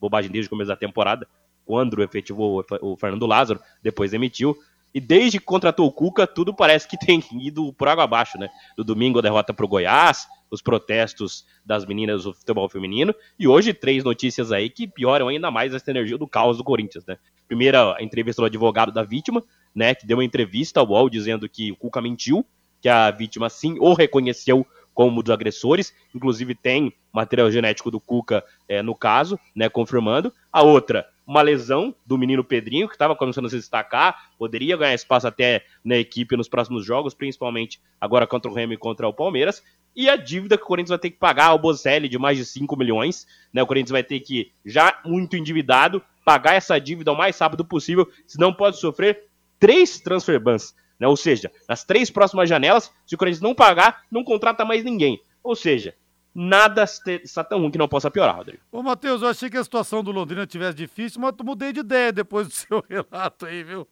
[0.00, 1.26] bobagem desde o começo da temporada,
[1.64, 4.56] quando efetivou o Fernando Lázaro, depois demitiu.
[4.94, 8.48] E desde que contratou o Cuca, tudo parece que tem ido por água abaixo, né?
[8.76, 13.74] Do domingo a derrota pro Goiás, os protestos das meninas do futebol feminino, e hoje
[13.74, 17.18] três notícias aí que pioram ainda mais essa energia do caos do Corinthians, né?
[17.46, 19.42] Primeira, a entrevista do advogado da vítima,
[19.74, 19.94] né?
[19.94, 22.46] Que deu uma entrevista ao UOL dizendo que o Cuca mentiu,
[22.80, 24.66] que a vítima sim o reconheceu
[24.96, 29.68] como dos agressores, inclusive tem material genético do Cuca é, no caso, né?
[29.68, 30.32] Confirmando.
[30.50, 34.94] A outra, uma lesão do menino Pedrinho, que estava começando a se destacar, poderia ganhar
[34.94, 39.12] espaço até na equipe nos próximos jogos, principalmente agora contra o Remo e contra o
[39.12, 39.62] Palmeiras.
[39.94, 42.46] E a dívida que o Corinthians vai ter que pagar ao Bozelli de mais de
[42.46, 43.26] 5 milhões.
[43.52, 43.62] Né?
[43.62, 48.08] O Corinthians vai ter que, já muito endividado, pagar essa dívida o mais rápido possível,
[48.26, 49.24] senão pode sofrer
[49.58, 50.74] três transfer bans.
[50.98, 51.06] Né?
[51.06, 55.20] Ou seja, nas três próximas janelas, se o Corinthians não pagar, não contrata mais ninguém.
[55.42, 55.94] Ou seja,
[56.34, 58.62] nada está tão ruim que não possa piorar, Rodrigo.
[58.70, 61.80] Ô, Matheus, eu achei que a situação do Londrina tivesse difícil, mas eu mudei de
[61.80, 63.88] ideia depois do seu relato aí, viu?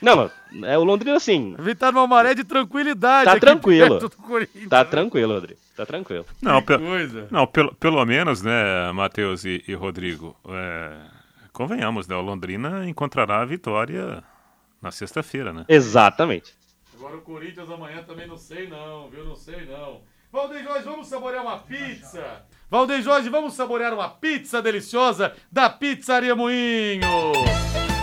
[0.00, 0.30] Não,
[0.64, 1.54] é o Londrina assim.
[1.58, 3.24] Vitar numa maré de tranquilidade.
[3.24, 3.98] Tá tranquilo.
[4.68, 5.60] Tá tranquilo, Rodrigo.
[5.76, 6.26] Tá tranquilo.
[6.40, 6.74] Não, pe
[7.30, 10.92] não pelo, pelo menos, né, Matheus e, e Rodrigo, é,
[11.52, 12.14] convenhamos, né?
[12.14, 14.22] O Londrina encontrará a vitória
[14.82, 15.64] na sexta-feira, né?
[15.68, 16.52] Exatamente.
[16.94, 19.24] Agora o Corinthians amanhã também não sei não, viu?
[19.24, 20.02] Não sei não.
[20.32, 22.44] Valdeir Jorge, vamos saborear uma pizza.
[22.70, 27.32] Valdeir Jorge, vamos saborear uma pizza deliciosa da Pizzaria Moinho.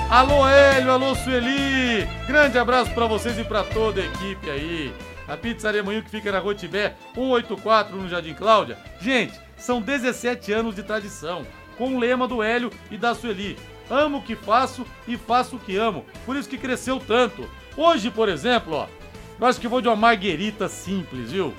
[0.09, 2.05] Alô Hélio, alô Sueli.
[2.27, 4.93] Grande abraço para vocês e para toda a equipe aí.
[5.27, 8.77] A Pizzaria Moinho que fica na Rua Tibé, 184 no Jardim Cláudia.
[8.99, 11.45] Gente, são 17 anos de tradição,
[11.77, 13.57] com o lema do Hélio e da Sueli.
[13.89, 16.05] Amo o que faço e faço o que amo.
[16.25, 17.49] Por isso que cresceu tanto.
[17.75, 18.87] Hoje, por exemplo, ó,
[19.39, 21.53] eu acho que vou de uma marguerita simples, viu?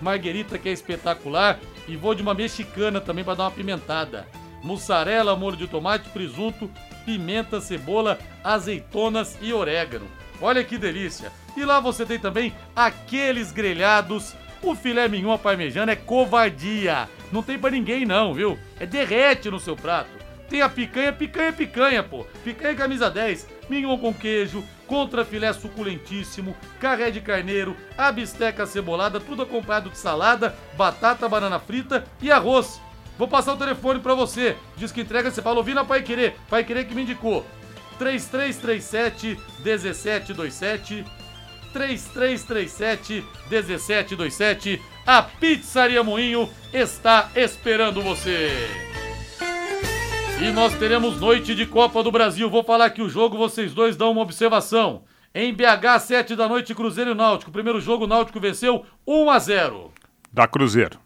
[0.00, 4.26] Marguerita que é espetacular e vou de uma mexicana também para dar uma pimentada.
[4.62, 6.70] Mussarela, molho de tomate, presunto
[7.04, 10.06] pimenta, cebola, azeitonas e orégano.
[10.40, 11.32] Olha que delícia!
[11.56, 14.34] E lá você tem também aqueles grelhados.
[14.62, 17.08] O filé mignon parmejana é covardia.
[17.32, 18.58] Não tem pra ninguém não, viu?
[18.78, 20.19] É derrete no seu prato.
[20.50, 22.26] Tem a picanha, picanha, picanha, pô.
[22.42, 29.20] Picanha camisa 10, mignon com queijo, contra filé suculentíssimo, carré de carneiro, a bisteca cebolada,
[29.20, 32.82] tudo acompanhado de salada, batata, banana frita e arroz.
[33.16, 34.56] Vou passar o telefone pra você.
[34.76, 36.34] Diz que entrega, você fala, ouvi na Pai Querer.
[36.48, 37.46] Pai Querer que me indicou.
[37.98, 41.04] 3337 1727
[41.72, 48.89] 3337 1727 A Pizzaria Moinho está esperando você.
[50.42, 52.48] E nós teremos noite de Copa do Brasil.
[52.48, 55.04] Vou falar que o jogo vocês dois dão uma observação.
[55.34, 57.52] Em BH, 7 da noite, Cruzeiro e Náutico.
[57.52, 59.92] Primeiro jogo, o Náutico venceu 1 a 0.
[60.32, 60.98] Da Cruzeiro.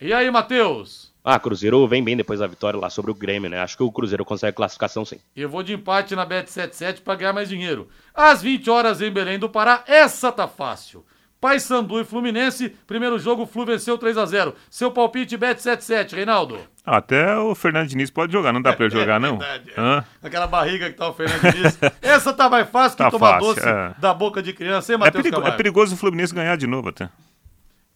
[0.00, 1.12] E aí, Matheus?
[1.24, 3.58] Ah, Cruzeiro vem bem depois da vitória lá sobre o Grêmio, né?
[3.58, 5.18] Acho que o Cruzeiro consegue classificação sim.
[5.34, 7.88] Eu vou de empate na Bet77 para ganhar mais dinheiro.
[8.14, 11.04] Às 20 horas em Belém do Pará, essa tá fácil.
[11.40, 16.58] Paysandu e Fluminense, primeiro jogo, o Flu venceu 3 a 0 Seu palpite Bet77, Reinaldo.
[16.86, 19.38] Até o Fernando Diniz pode jogar, não dá pra ele jogar, não?
[19.38, 20.04] Verdade, é.
[20.26, 21.76] Aquela barriga que tá o Fernando Diniz.
[22.00, 23.94] Essa tá mais fácil que Tá tomar fácil, doce é.
[23.98, 26.90] da boca de criança, hein, É, Matheus perigo- é perigoso o Fluminense ganhar de novo
[26.90, 27.08] até.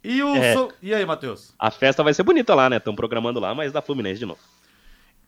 [0.03, 0.55] E, o É.
[0.55, 1.55] so- e aí, Matheus?
[1.57, 2.79] A festa vai ser bonita lá, né?
[2.79, 4.41] Estão programando lá, mas da Fluminense de novo.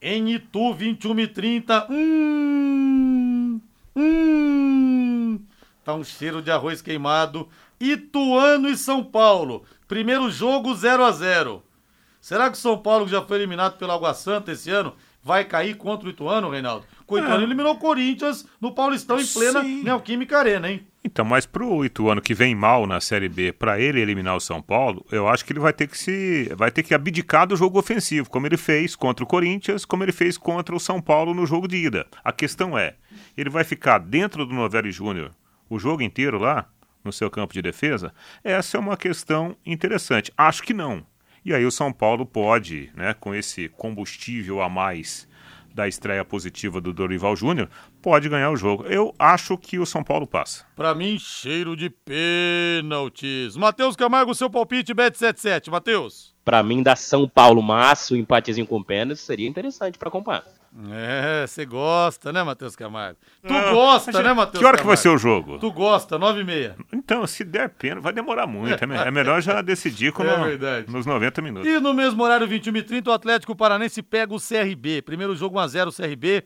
[0.01, 1.87] Em Itu, 21 e 30.
[1.89, 3.61] Hum,
[3.95, 5.41] hum.
[5.85, 7.49] Tá um cheiro de arroz queimado.
[7.81, 9.65] Ituano e São Paulo.
[9.87, 11.63] Primeiro jogo 0 a 0
[12.23, 14.95] Será que o São Paulo, que já foi eliminado pelo Água Santa esse ano,
[15.25, 16.87] vai cair contra o Ituano, Reinaldo?
[17.09, 19.65] O Ituano eliminou o Corinthians no Paulistão em plena É.
[19.65, 19.83] Sim.
[19.83, 20.87] Neoquímica Arena, hein?
[21.05, 24.63] Então, mas pro Ituano que vem mal na Série B, pra ele eliminar o São
[24.63, 27.77] Paulo, eu acho que ele vai ter que se vai ter que abdicar do jogo
[27.77, 31.45] ofensivo, como ele fez contra o Corinthians, como ele fez contra o São Paulo no
[31.45, 32.07] jogo de ida.
[32.23, 32.95] A questão é,
[33.37, 35.33] ele vai ficar dentro do Novelli Júnior
[35.69, 36.69] o jogo inteiro lá
[37.05, 38.15] no seu campo de defesa?
[38.45, 40.33] Essa é uma questão interessante.
[40.37, 41.05] Acho que não.
[41.45, 45.29] E aí o São Paulo pode, né, com esse combustível a mais
[45.75, 47.69] da estreia positiva do Dorival Júnior,
[48.01, 48.85] pode ganhar o jogo.
[48.85, 50.67] Eu acho que o São Paulo passa.
[50.77, 53.57] Pra mim, cheiro de pênaltis.
[53.57, 55.71] Matheus Camargo, seu palpite, Bet77.
[55.71, 56.35] Matheus.
[56.45, 60.45] Pra mim, da São Paulo, Massa, o empatezinho com pênalti seria interessante pra acompanhar.
[60.91, 63.19] É, você gosta, né, Matheus Camargo?
[63.47, 65.03] Tu Ah, gosta, mas né, Matheus Que hora que vai Camargo?
[65.03, 65.59] ser o jogo?
[65.59, 66.77] Tu gosta, nove e meia.
[66.91, 68.83] Então, se der pena, vai demorar muito.
[68.83, 71.69] É É melhor já decidir com É nos 90 minutos.
[71.71, 75.03] E no mesmo horário, 21 e 30 o Atlético Paranense pega o CRB.
[75.03, 76.45] Primeiro jogo 1x0 CRB.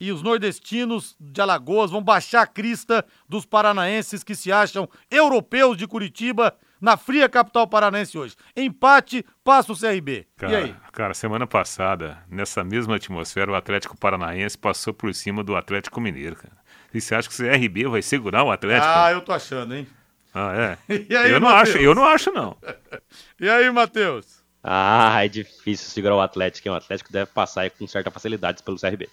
[0.00, 5.76] E os nordestinos de Alagoas vão baixar a crista dos paranaenses que se acham europeus
[5.76, 6.54] de Curitiba
[6.84, 8.36] na fria capital paranense hoje.
[8.54, 10.26] Empate, passa o CRB.
[10.36, 10.76] Cara, E aí?
[10.92, 16.36] cara, semana passada, nessa mesma atmosfera, o Atlético Paranaense passou por cima do Atlético Mineiro,
[16.36, 16.52] cara.
[16.92, 18.86] E você acha que o CRB vai segurar o Atlético?
[18.94, 19.86] Ah, eu tô achando, hein?
[20.34, 20.94] Ah, é?
[21.08, 21.68] E aí, eu não Matheus?
[21.70, 22.56] acho, eu não acho não.
[23.40, 24.44] E aí, Matheus?
[24.62, 26.74] Ah, é difícil segurar o Atlético, hein?
[26.74, 29.08] O Atlético deve passar aí com certa facilidade pelo CRB.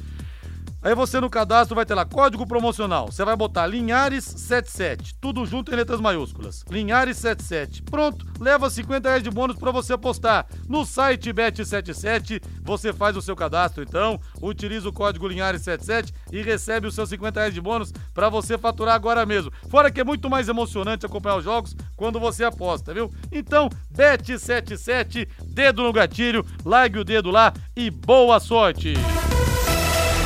[0.83, 3.13] Aí você no cadastro vai ter lá código promocional.
[3.13, 6.65] Você vai botar Linhares77, tudo junto em letras maiúsculas.
[6.71, 7.83] Linhares77.
[7.85, 10.47] Pronto, leva 50 reais de bônus para você apostar.
[10.67, 16.87] No site Bet77, você faz o seu cadastro então, utiliza o código Linhares77 e recebe
[16.87, 19.53] os seus 50 reais de bônus para você faturar agora mesmo.
[19.69, 23.13] Fora que é muito mais emocionante acompanhar os jogos quando você aposta, viu?
[23.31, 28.95] Então, Bet77, dedo no gatilho, largue o dedo lá e boa sorte!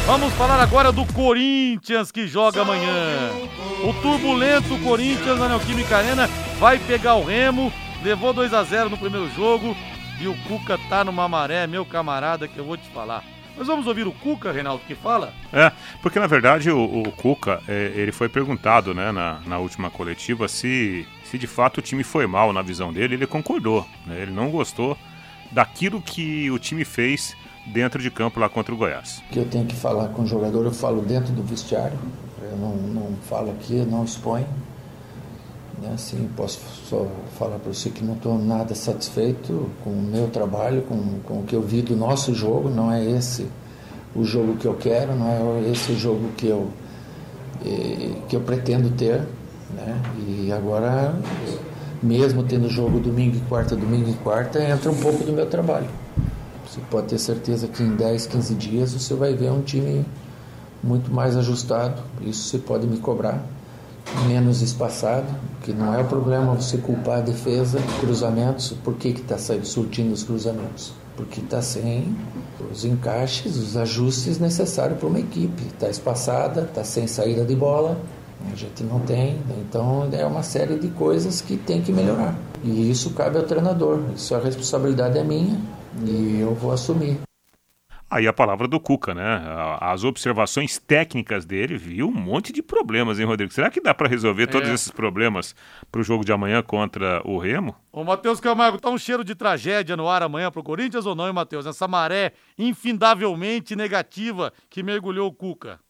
[0.07, 3.31] Vamos falar agora do Corinthians que joga amanhã.
[3.83, 6.27] O turbulento Corinthians na Neoquímica Arena
[6.59, 9.75] vai pegar o Remo, levou 2 a 0 no primeiro jogo
[10.21, 13.25] e o Cuca tá numa maré, meu camarada, que eu vou te falar.
[13.57, 15.33] Mas vamos ouvir o Cuca, Reinaldo, que fala?
[15.51, 19.89] É, porque na verdade o, o Cuca, é, ele foi perguntado né, na, na última
[19.89, 23.89] coletiva se, se de fato o time foi mal na visão dele, ele concordou.
[24.07, 24.99] Né, ele não gostou
[25.51, 27.35] daquilo que o time fez
[27.67, 29.23] dentro de campo lá contra o Goiás.
[29.31, 31.99] Que eu tenho que falar com o jogador, eu falo dentro do vestiário,
[32.43, 34.47] eu não, não falo aqui, não exponho.
[35.81, 35.93] Né?
[35.95, 37.07] Assim, posso só
[37.39, 41.45] falar para você que não estou nada satisfeito com o meu trabalho, com, com o
[41.45, 43.47] que eu vi do nosso jogo, não é esse
[44.15, 46.71] o jogo que eu quero, não é esse o jogo que eu,
[47.65, 49.23] eh, que eu pretendo ter.
[49.75, 50.01] Né?
[50.29, 51.15] E agora,
[52.03, 55.89] mesmo tendo jogo domingo e quarta, domingo e quarta, entra um pouco do meu trabalho.
[56.75, 60.05] Você pode ter certeza que em 10, 15 dias você vai ver um time
[60.83, 62.03] muito mais ajustado.
[62.21, 63.47] Isso você pode me cobrar.
[64.27, 65.27] Menos espaçado,
[65.63, 70.25] que não é o problema você culpar a defesa, cruzamentos, por que está surtindo os
[70.25, 70.93] cruzamentos?
[71.17, 72.17] Porque está sem
[72.73, 75.63] os encaixes, os ajustes necessários para uma equipe.
[75.67, 77.97] Está espaçada, está sem saída de bola,
[78.53, 82.37] a gente não tem, então é uma série de coisas que tem que melhorar.
[82.65, 85.57] E isso cabe ao treinador, isso a responsabilidade é minha
[86.07, 87.21] e eu vou assumir.
[88.11, 89.43] Aí a palavra do Cuca, né?
[89.81, 93.53] As observações técnicas dele viu um monte de problemas, hein, Rodrigo?
[93.53, 94.75] Será que dá para resolver todos é.
[94.75, 95.53] esses problemas
[95.91, 97.75] para o jogo de amanhã contra o Remo?
[97.91, 101.27] Ô, Matheus Camargo, tá um cheiro de tragédia no ar amanhã pro Corinthians ou não,
[101.27, 101.67] hein, Matheus?
[101.67, 105.81] Essa maré infindavelmente negativa que mergulhou o Cuca.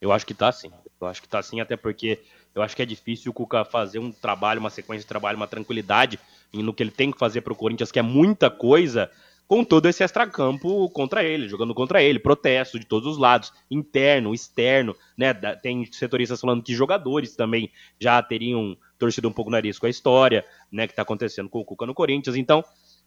[0.00, 0.72] Eu acho que tá sim.
[1.00, 2.18] Eu acho que tá sim, até porque
[2.54, 5.46] eu acho que é difícil o Cuca fazer um trabalho, uma sequência de trabalho, uma
[5.46, 6.18] tranquilidade
[6.52, 9.10] no que ele tem que fazer pro Corinthians, que é muita coisa
[9.46, 14.34] com todo esse extracampo contra ele, jogando contra ele, protesto de todos os lados, interno,
[14.34, 15.32] externo, né?
[15.62, 17.70] Tem setoristas falando que jogadores também
[18.00, 21.60] já teriam torcido um pouco o nariz com a história, né, que tá acontecendo com
[21.60, 22.34] o Cuca no Corinthians.
[22.34, 22.64] Então,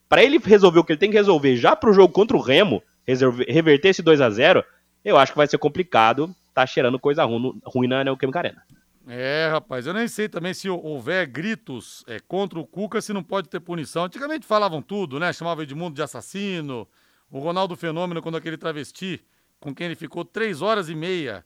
[0.08, 2.82] para ele resolver o que ele tem que resolver já pro jogo contra o Remo,
[3.06, 4.64] reverter esse 2 a 0
[5.04, 8.62] eu acho que vai ser complicado, tá cheirando coisa ruim, ruim na Neoquímica Arena.
[9.06, 13.22] É, rapaz, eu nem sei também se houver gritos é, contra o Cuca, se não
[13.22, 14.04] pode ter punição.
[14.04, 15.32] Antigamente falavam tudo, né?
[15.32, 16.86] Chamavam Edmundo de assassino.
[17.30, 19.24] O Ronaldo Fenômeno, quando aquele travesti,
[19.58, 21.44] com quem ele ficou três horas e meia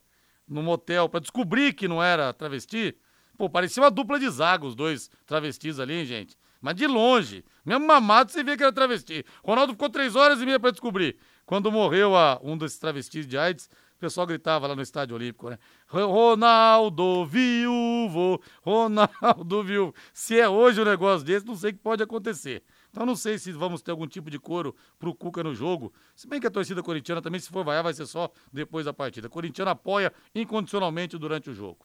[0.48, 2.96] no motel para descobrir que não era travesti.
[3.36, 6.36] Pô, parecia uma dupla de zaga, os dois travestis ali, hein, gente?
[6.60, 7.44] Mas de longe.
[7.64, 9.24] Mesmo mamado, você vê que era travesti.
[9.44, 11.16] Ronaldo ficou três horas e meia para descobrir.
[11.44, 15.48] Quando morreu a, um desses travestis de AIDS, o pessoal gritava lá no Estádio Olímpico,
[15.48, 15.58] né?
[15.86, 19.94] Ronaldo viúvo, Ronaldo viúvo.
[20.12, 22.62] Se é hoje um negócio desse, não sei o que pode acontecer.
[22.90, 25.92] Então não sei se vamos ter algum tipo de coro pro Cuca no jogo.
[26.14, 28.92] Se bem que a torcida corintiana também, se for vaiar, vai ser só depois da
[28.92, 29.28] partida.
[29.28, 31.78] Corintiana apoia incondicionalmente durante o jogo.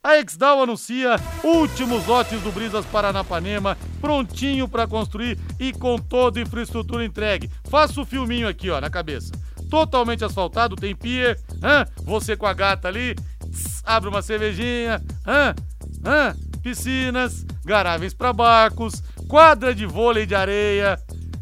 [0.00, 6.42] A Exdal anuncia últimos lotes do Brisas Paranapanema, prontinho para construir e com toda a
[6.42, 7.50] infraestrutura entregue.
[7.68, 9.32] Faça o filminho aqui, ó, na cabeça
[9.68, 11.38] totalmente asfaltado, tem pier,
[12.04, 15.02] você com a gata ali, tss, abre uma cervejinha,
[16.62, 20.98] piscinas, garagens para barcos, quadra de vôlei de areia,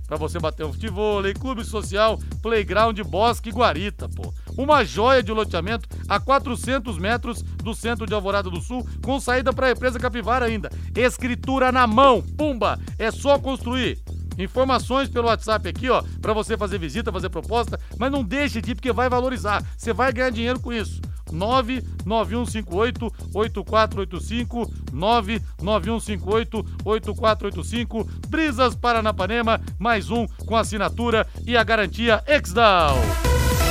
[0.07, 4.33] para você bater um futebol, clube social, playground, bosque e guarita, pô.
[4.57, 9.53] Uma joia de loteamento a 400 metros do centro de Alvorada do Sul, com saída
[9.53, 10.71] para a represa Capivara ainda.
[10.95, 13.99] Escritura na mão, pumba, é só construir.
[14.39, 18.73] Informações pelo WhatsApp aqui, ó, para você fazer visita, fazer proposta, mas não deixe de
[18.73, 19.63] ir porque vai valorizar.
[19.77, 21.01] Você vai ganhar dinheiro com isso.
[21.33, 32.97] 99158 8485 99158 8485 Brisas Paranapanema, mais um com assinatura e a garantia Exdal.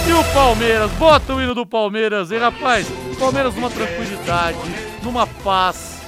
[0.08, 2.88] E o Palmeiras, bota o hino do Palmeiras, hein, rapaz?
[3.20, 4.58] Palmeiras numa tranquilidade,
[5.02, 6.00] numa paz,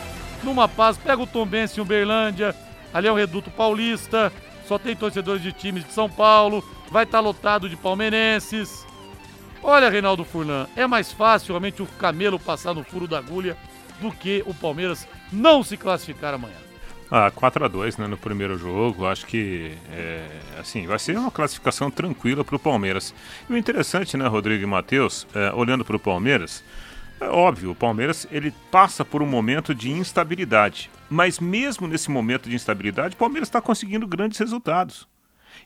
[0.43, 0.97] numa paz.
[0.97, 2.53] Pega o Tombense em Uberlândia,
[2.93, 4.31] ali é o Reduto Paulista,
[4.67, 8.85] só tem torcedores de times de São Paulo, vai estar tá lotado de palmeirenses.
[9.63, 13.57] Olha, Reinaldo Furlan, é mais fácil realmente o Camelo passar no furo da agulha
[13.99, 16.67] do que o Palmeiras não se classificar amanhã.
[17.09, 19.07] Ah, 4 a 2 né, no primeiro jogo.
[19.07, 20.25] Acho que é,
[20.59, 23.13] assim vai ser uma classificação tranquila para o Palmeiras.
[23.49, 26.63] E o interessante, né, Rodrigo e Matheus, é, olhando para o Palmeiras,
[27.19, 32.49] é óbvio, o Palmeiras ele passa por um momento de instabilidade, mas mesmo nesse momento
[32.49, 35.07] de instabilidade, o Palmeiras está conseguindo grandes resultados.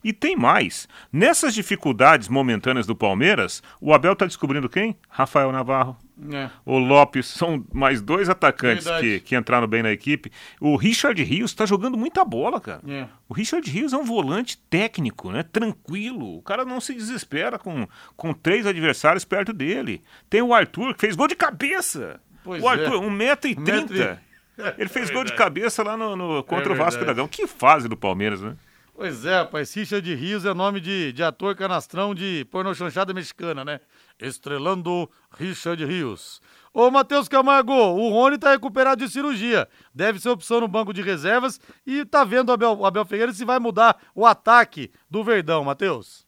[0.03, 0.87] E tem mais.
[1.11, 4.95] Nessas dificuldades momentâneas do Palmeiras, o Abel está descobrindo quem?
[5.09, 5.97] Rafael Navarro.
[6.31, 6.49] É.
[6.65, 10.31] O Lopes são mais dois atacantes que, que entraram bem na equipe.
[10.59, 12.81] O Richard Rios está jogando muita bola, cara.
[12.87, 13.07] É.
[13.27, 15.43] O Richard Rios é um volante técnico, né?
[15.43, 16.37] Tranquilo.
[16.37, 20.03] O cara não se desespera com, com três adversários perto dele.
[20.29, 22.19] Tem o Arthur, que fez gol de cabeça.
[22.43, 23.07] Pois o Arthur, é.
[23.07, 24.17] 1,30m.
[24.77, 27.27] Ele fez é gol de cabeça lá no, no contra é o Vasco da Gama.
[27.27, 28.55] Que fase do Palmeiras, né?
[29.01, 33.65] Pois é, rapaz, Richard Rios é nome de, de ator canastrão de porno chanchada mexicana,
[33.65, 33.79] né?
[34.19, 36.39] Estrelando Richard Rios.
[36.71, 39.67] Ô, Matheus Camargo, o Rony tá recuperado de cirurgia.
[39.91, 43.43] Deve ser opção no banco de reservas e tá vendo o Abel, Abel Ferreira se
[43.43, 46.23] vai mudar o ataque do Verdão, Matheus.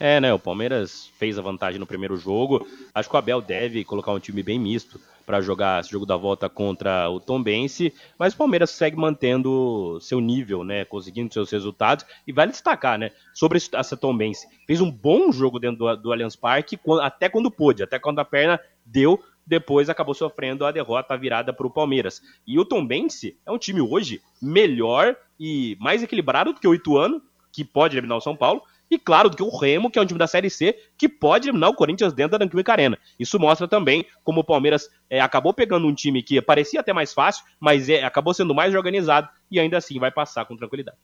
[0.00, 0.34] É, né?
[0.34, 2.66] O Palmeiras fez a vantagem no primeiro jogo.
[2.92, 6.16] Acho que o Abel deve colocar um time bem misto para jogar esse jogo da
[6.16, 12.06] volta contra o Tombense, mas o Palmeiras segue mantendo seu nível, né, conseguindo seus resultados
[12.24, 14.46] e vale destacar, né, sobre essa Tombense.
[14.66, 18.24] Fez um bom jogo dentro do, do Allianz Parque, até quando pôde, até quando a
[18.24, 22.20] perna deu depois acabou sofrendo a derrota virada para o Palmeiras.
[22.44, 27.22] E o Tombense é um time hoje melhor e mais equilibrado do que o Ituano,
[27.52, 30.06] que pode eliminar o São Paulo, e claro, do que o Remo, que é um
[30.06, 32.98] time da Série C, que pode eliminar o Corinthians dentro da Neoquímica Arena.
[33.18, 37.12] Isso mostra também como o Palmeiras é, acabou pegando um time que parecia até mais
[37.12, 40.96] fácil, mas é, acabou sendo mais organizado e ainda assim vai passar com tranquilidade.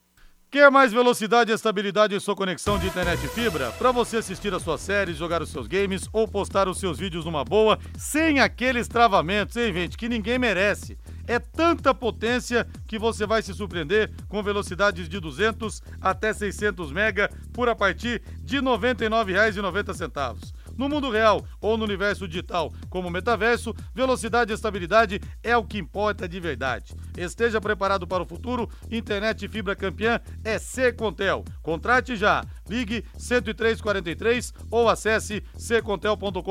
[0.53, 3.72] Quer mais velocidade e estabilidade em sua conexão de internet fibra?
[3.72, 7.24] Para você assistir as suas séries, jogar os seus games ou postar os seus vídeos
[7.24, 10.98] numa boa, sem aqueles travamentos, hein, gente, que ninguém merece.
[11.26, 17.30] É tanta potência que você vai se surpreender com velocidades de 200 até 600 mega
[17.55, 20.53] por a partir de R$ 99,90.
[20.83, 25.78] No mundo real ou no universo digital, como metaverso, velocidade e estabilidade é o que
[25.78, 26.93] importa de verdade.
[27.16, 31.45] Esteja preparado para o futuro, internet fibra campeã é Secontel.
[31.62, 32.45] Contrate já.
[32.68, 36.43] Ligue 10343 ou acesse secontel.com.br.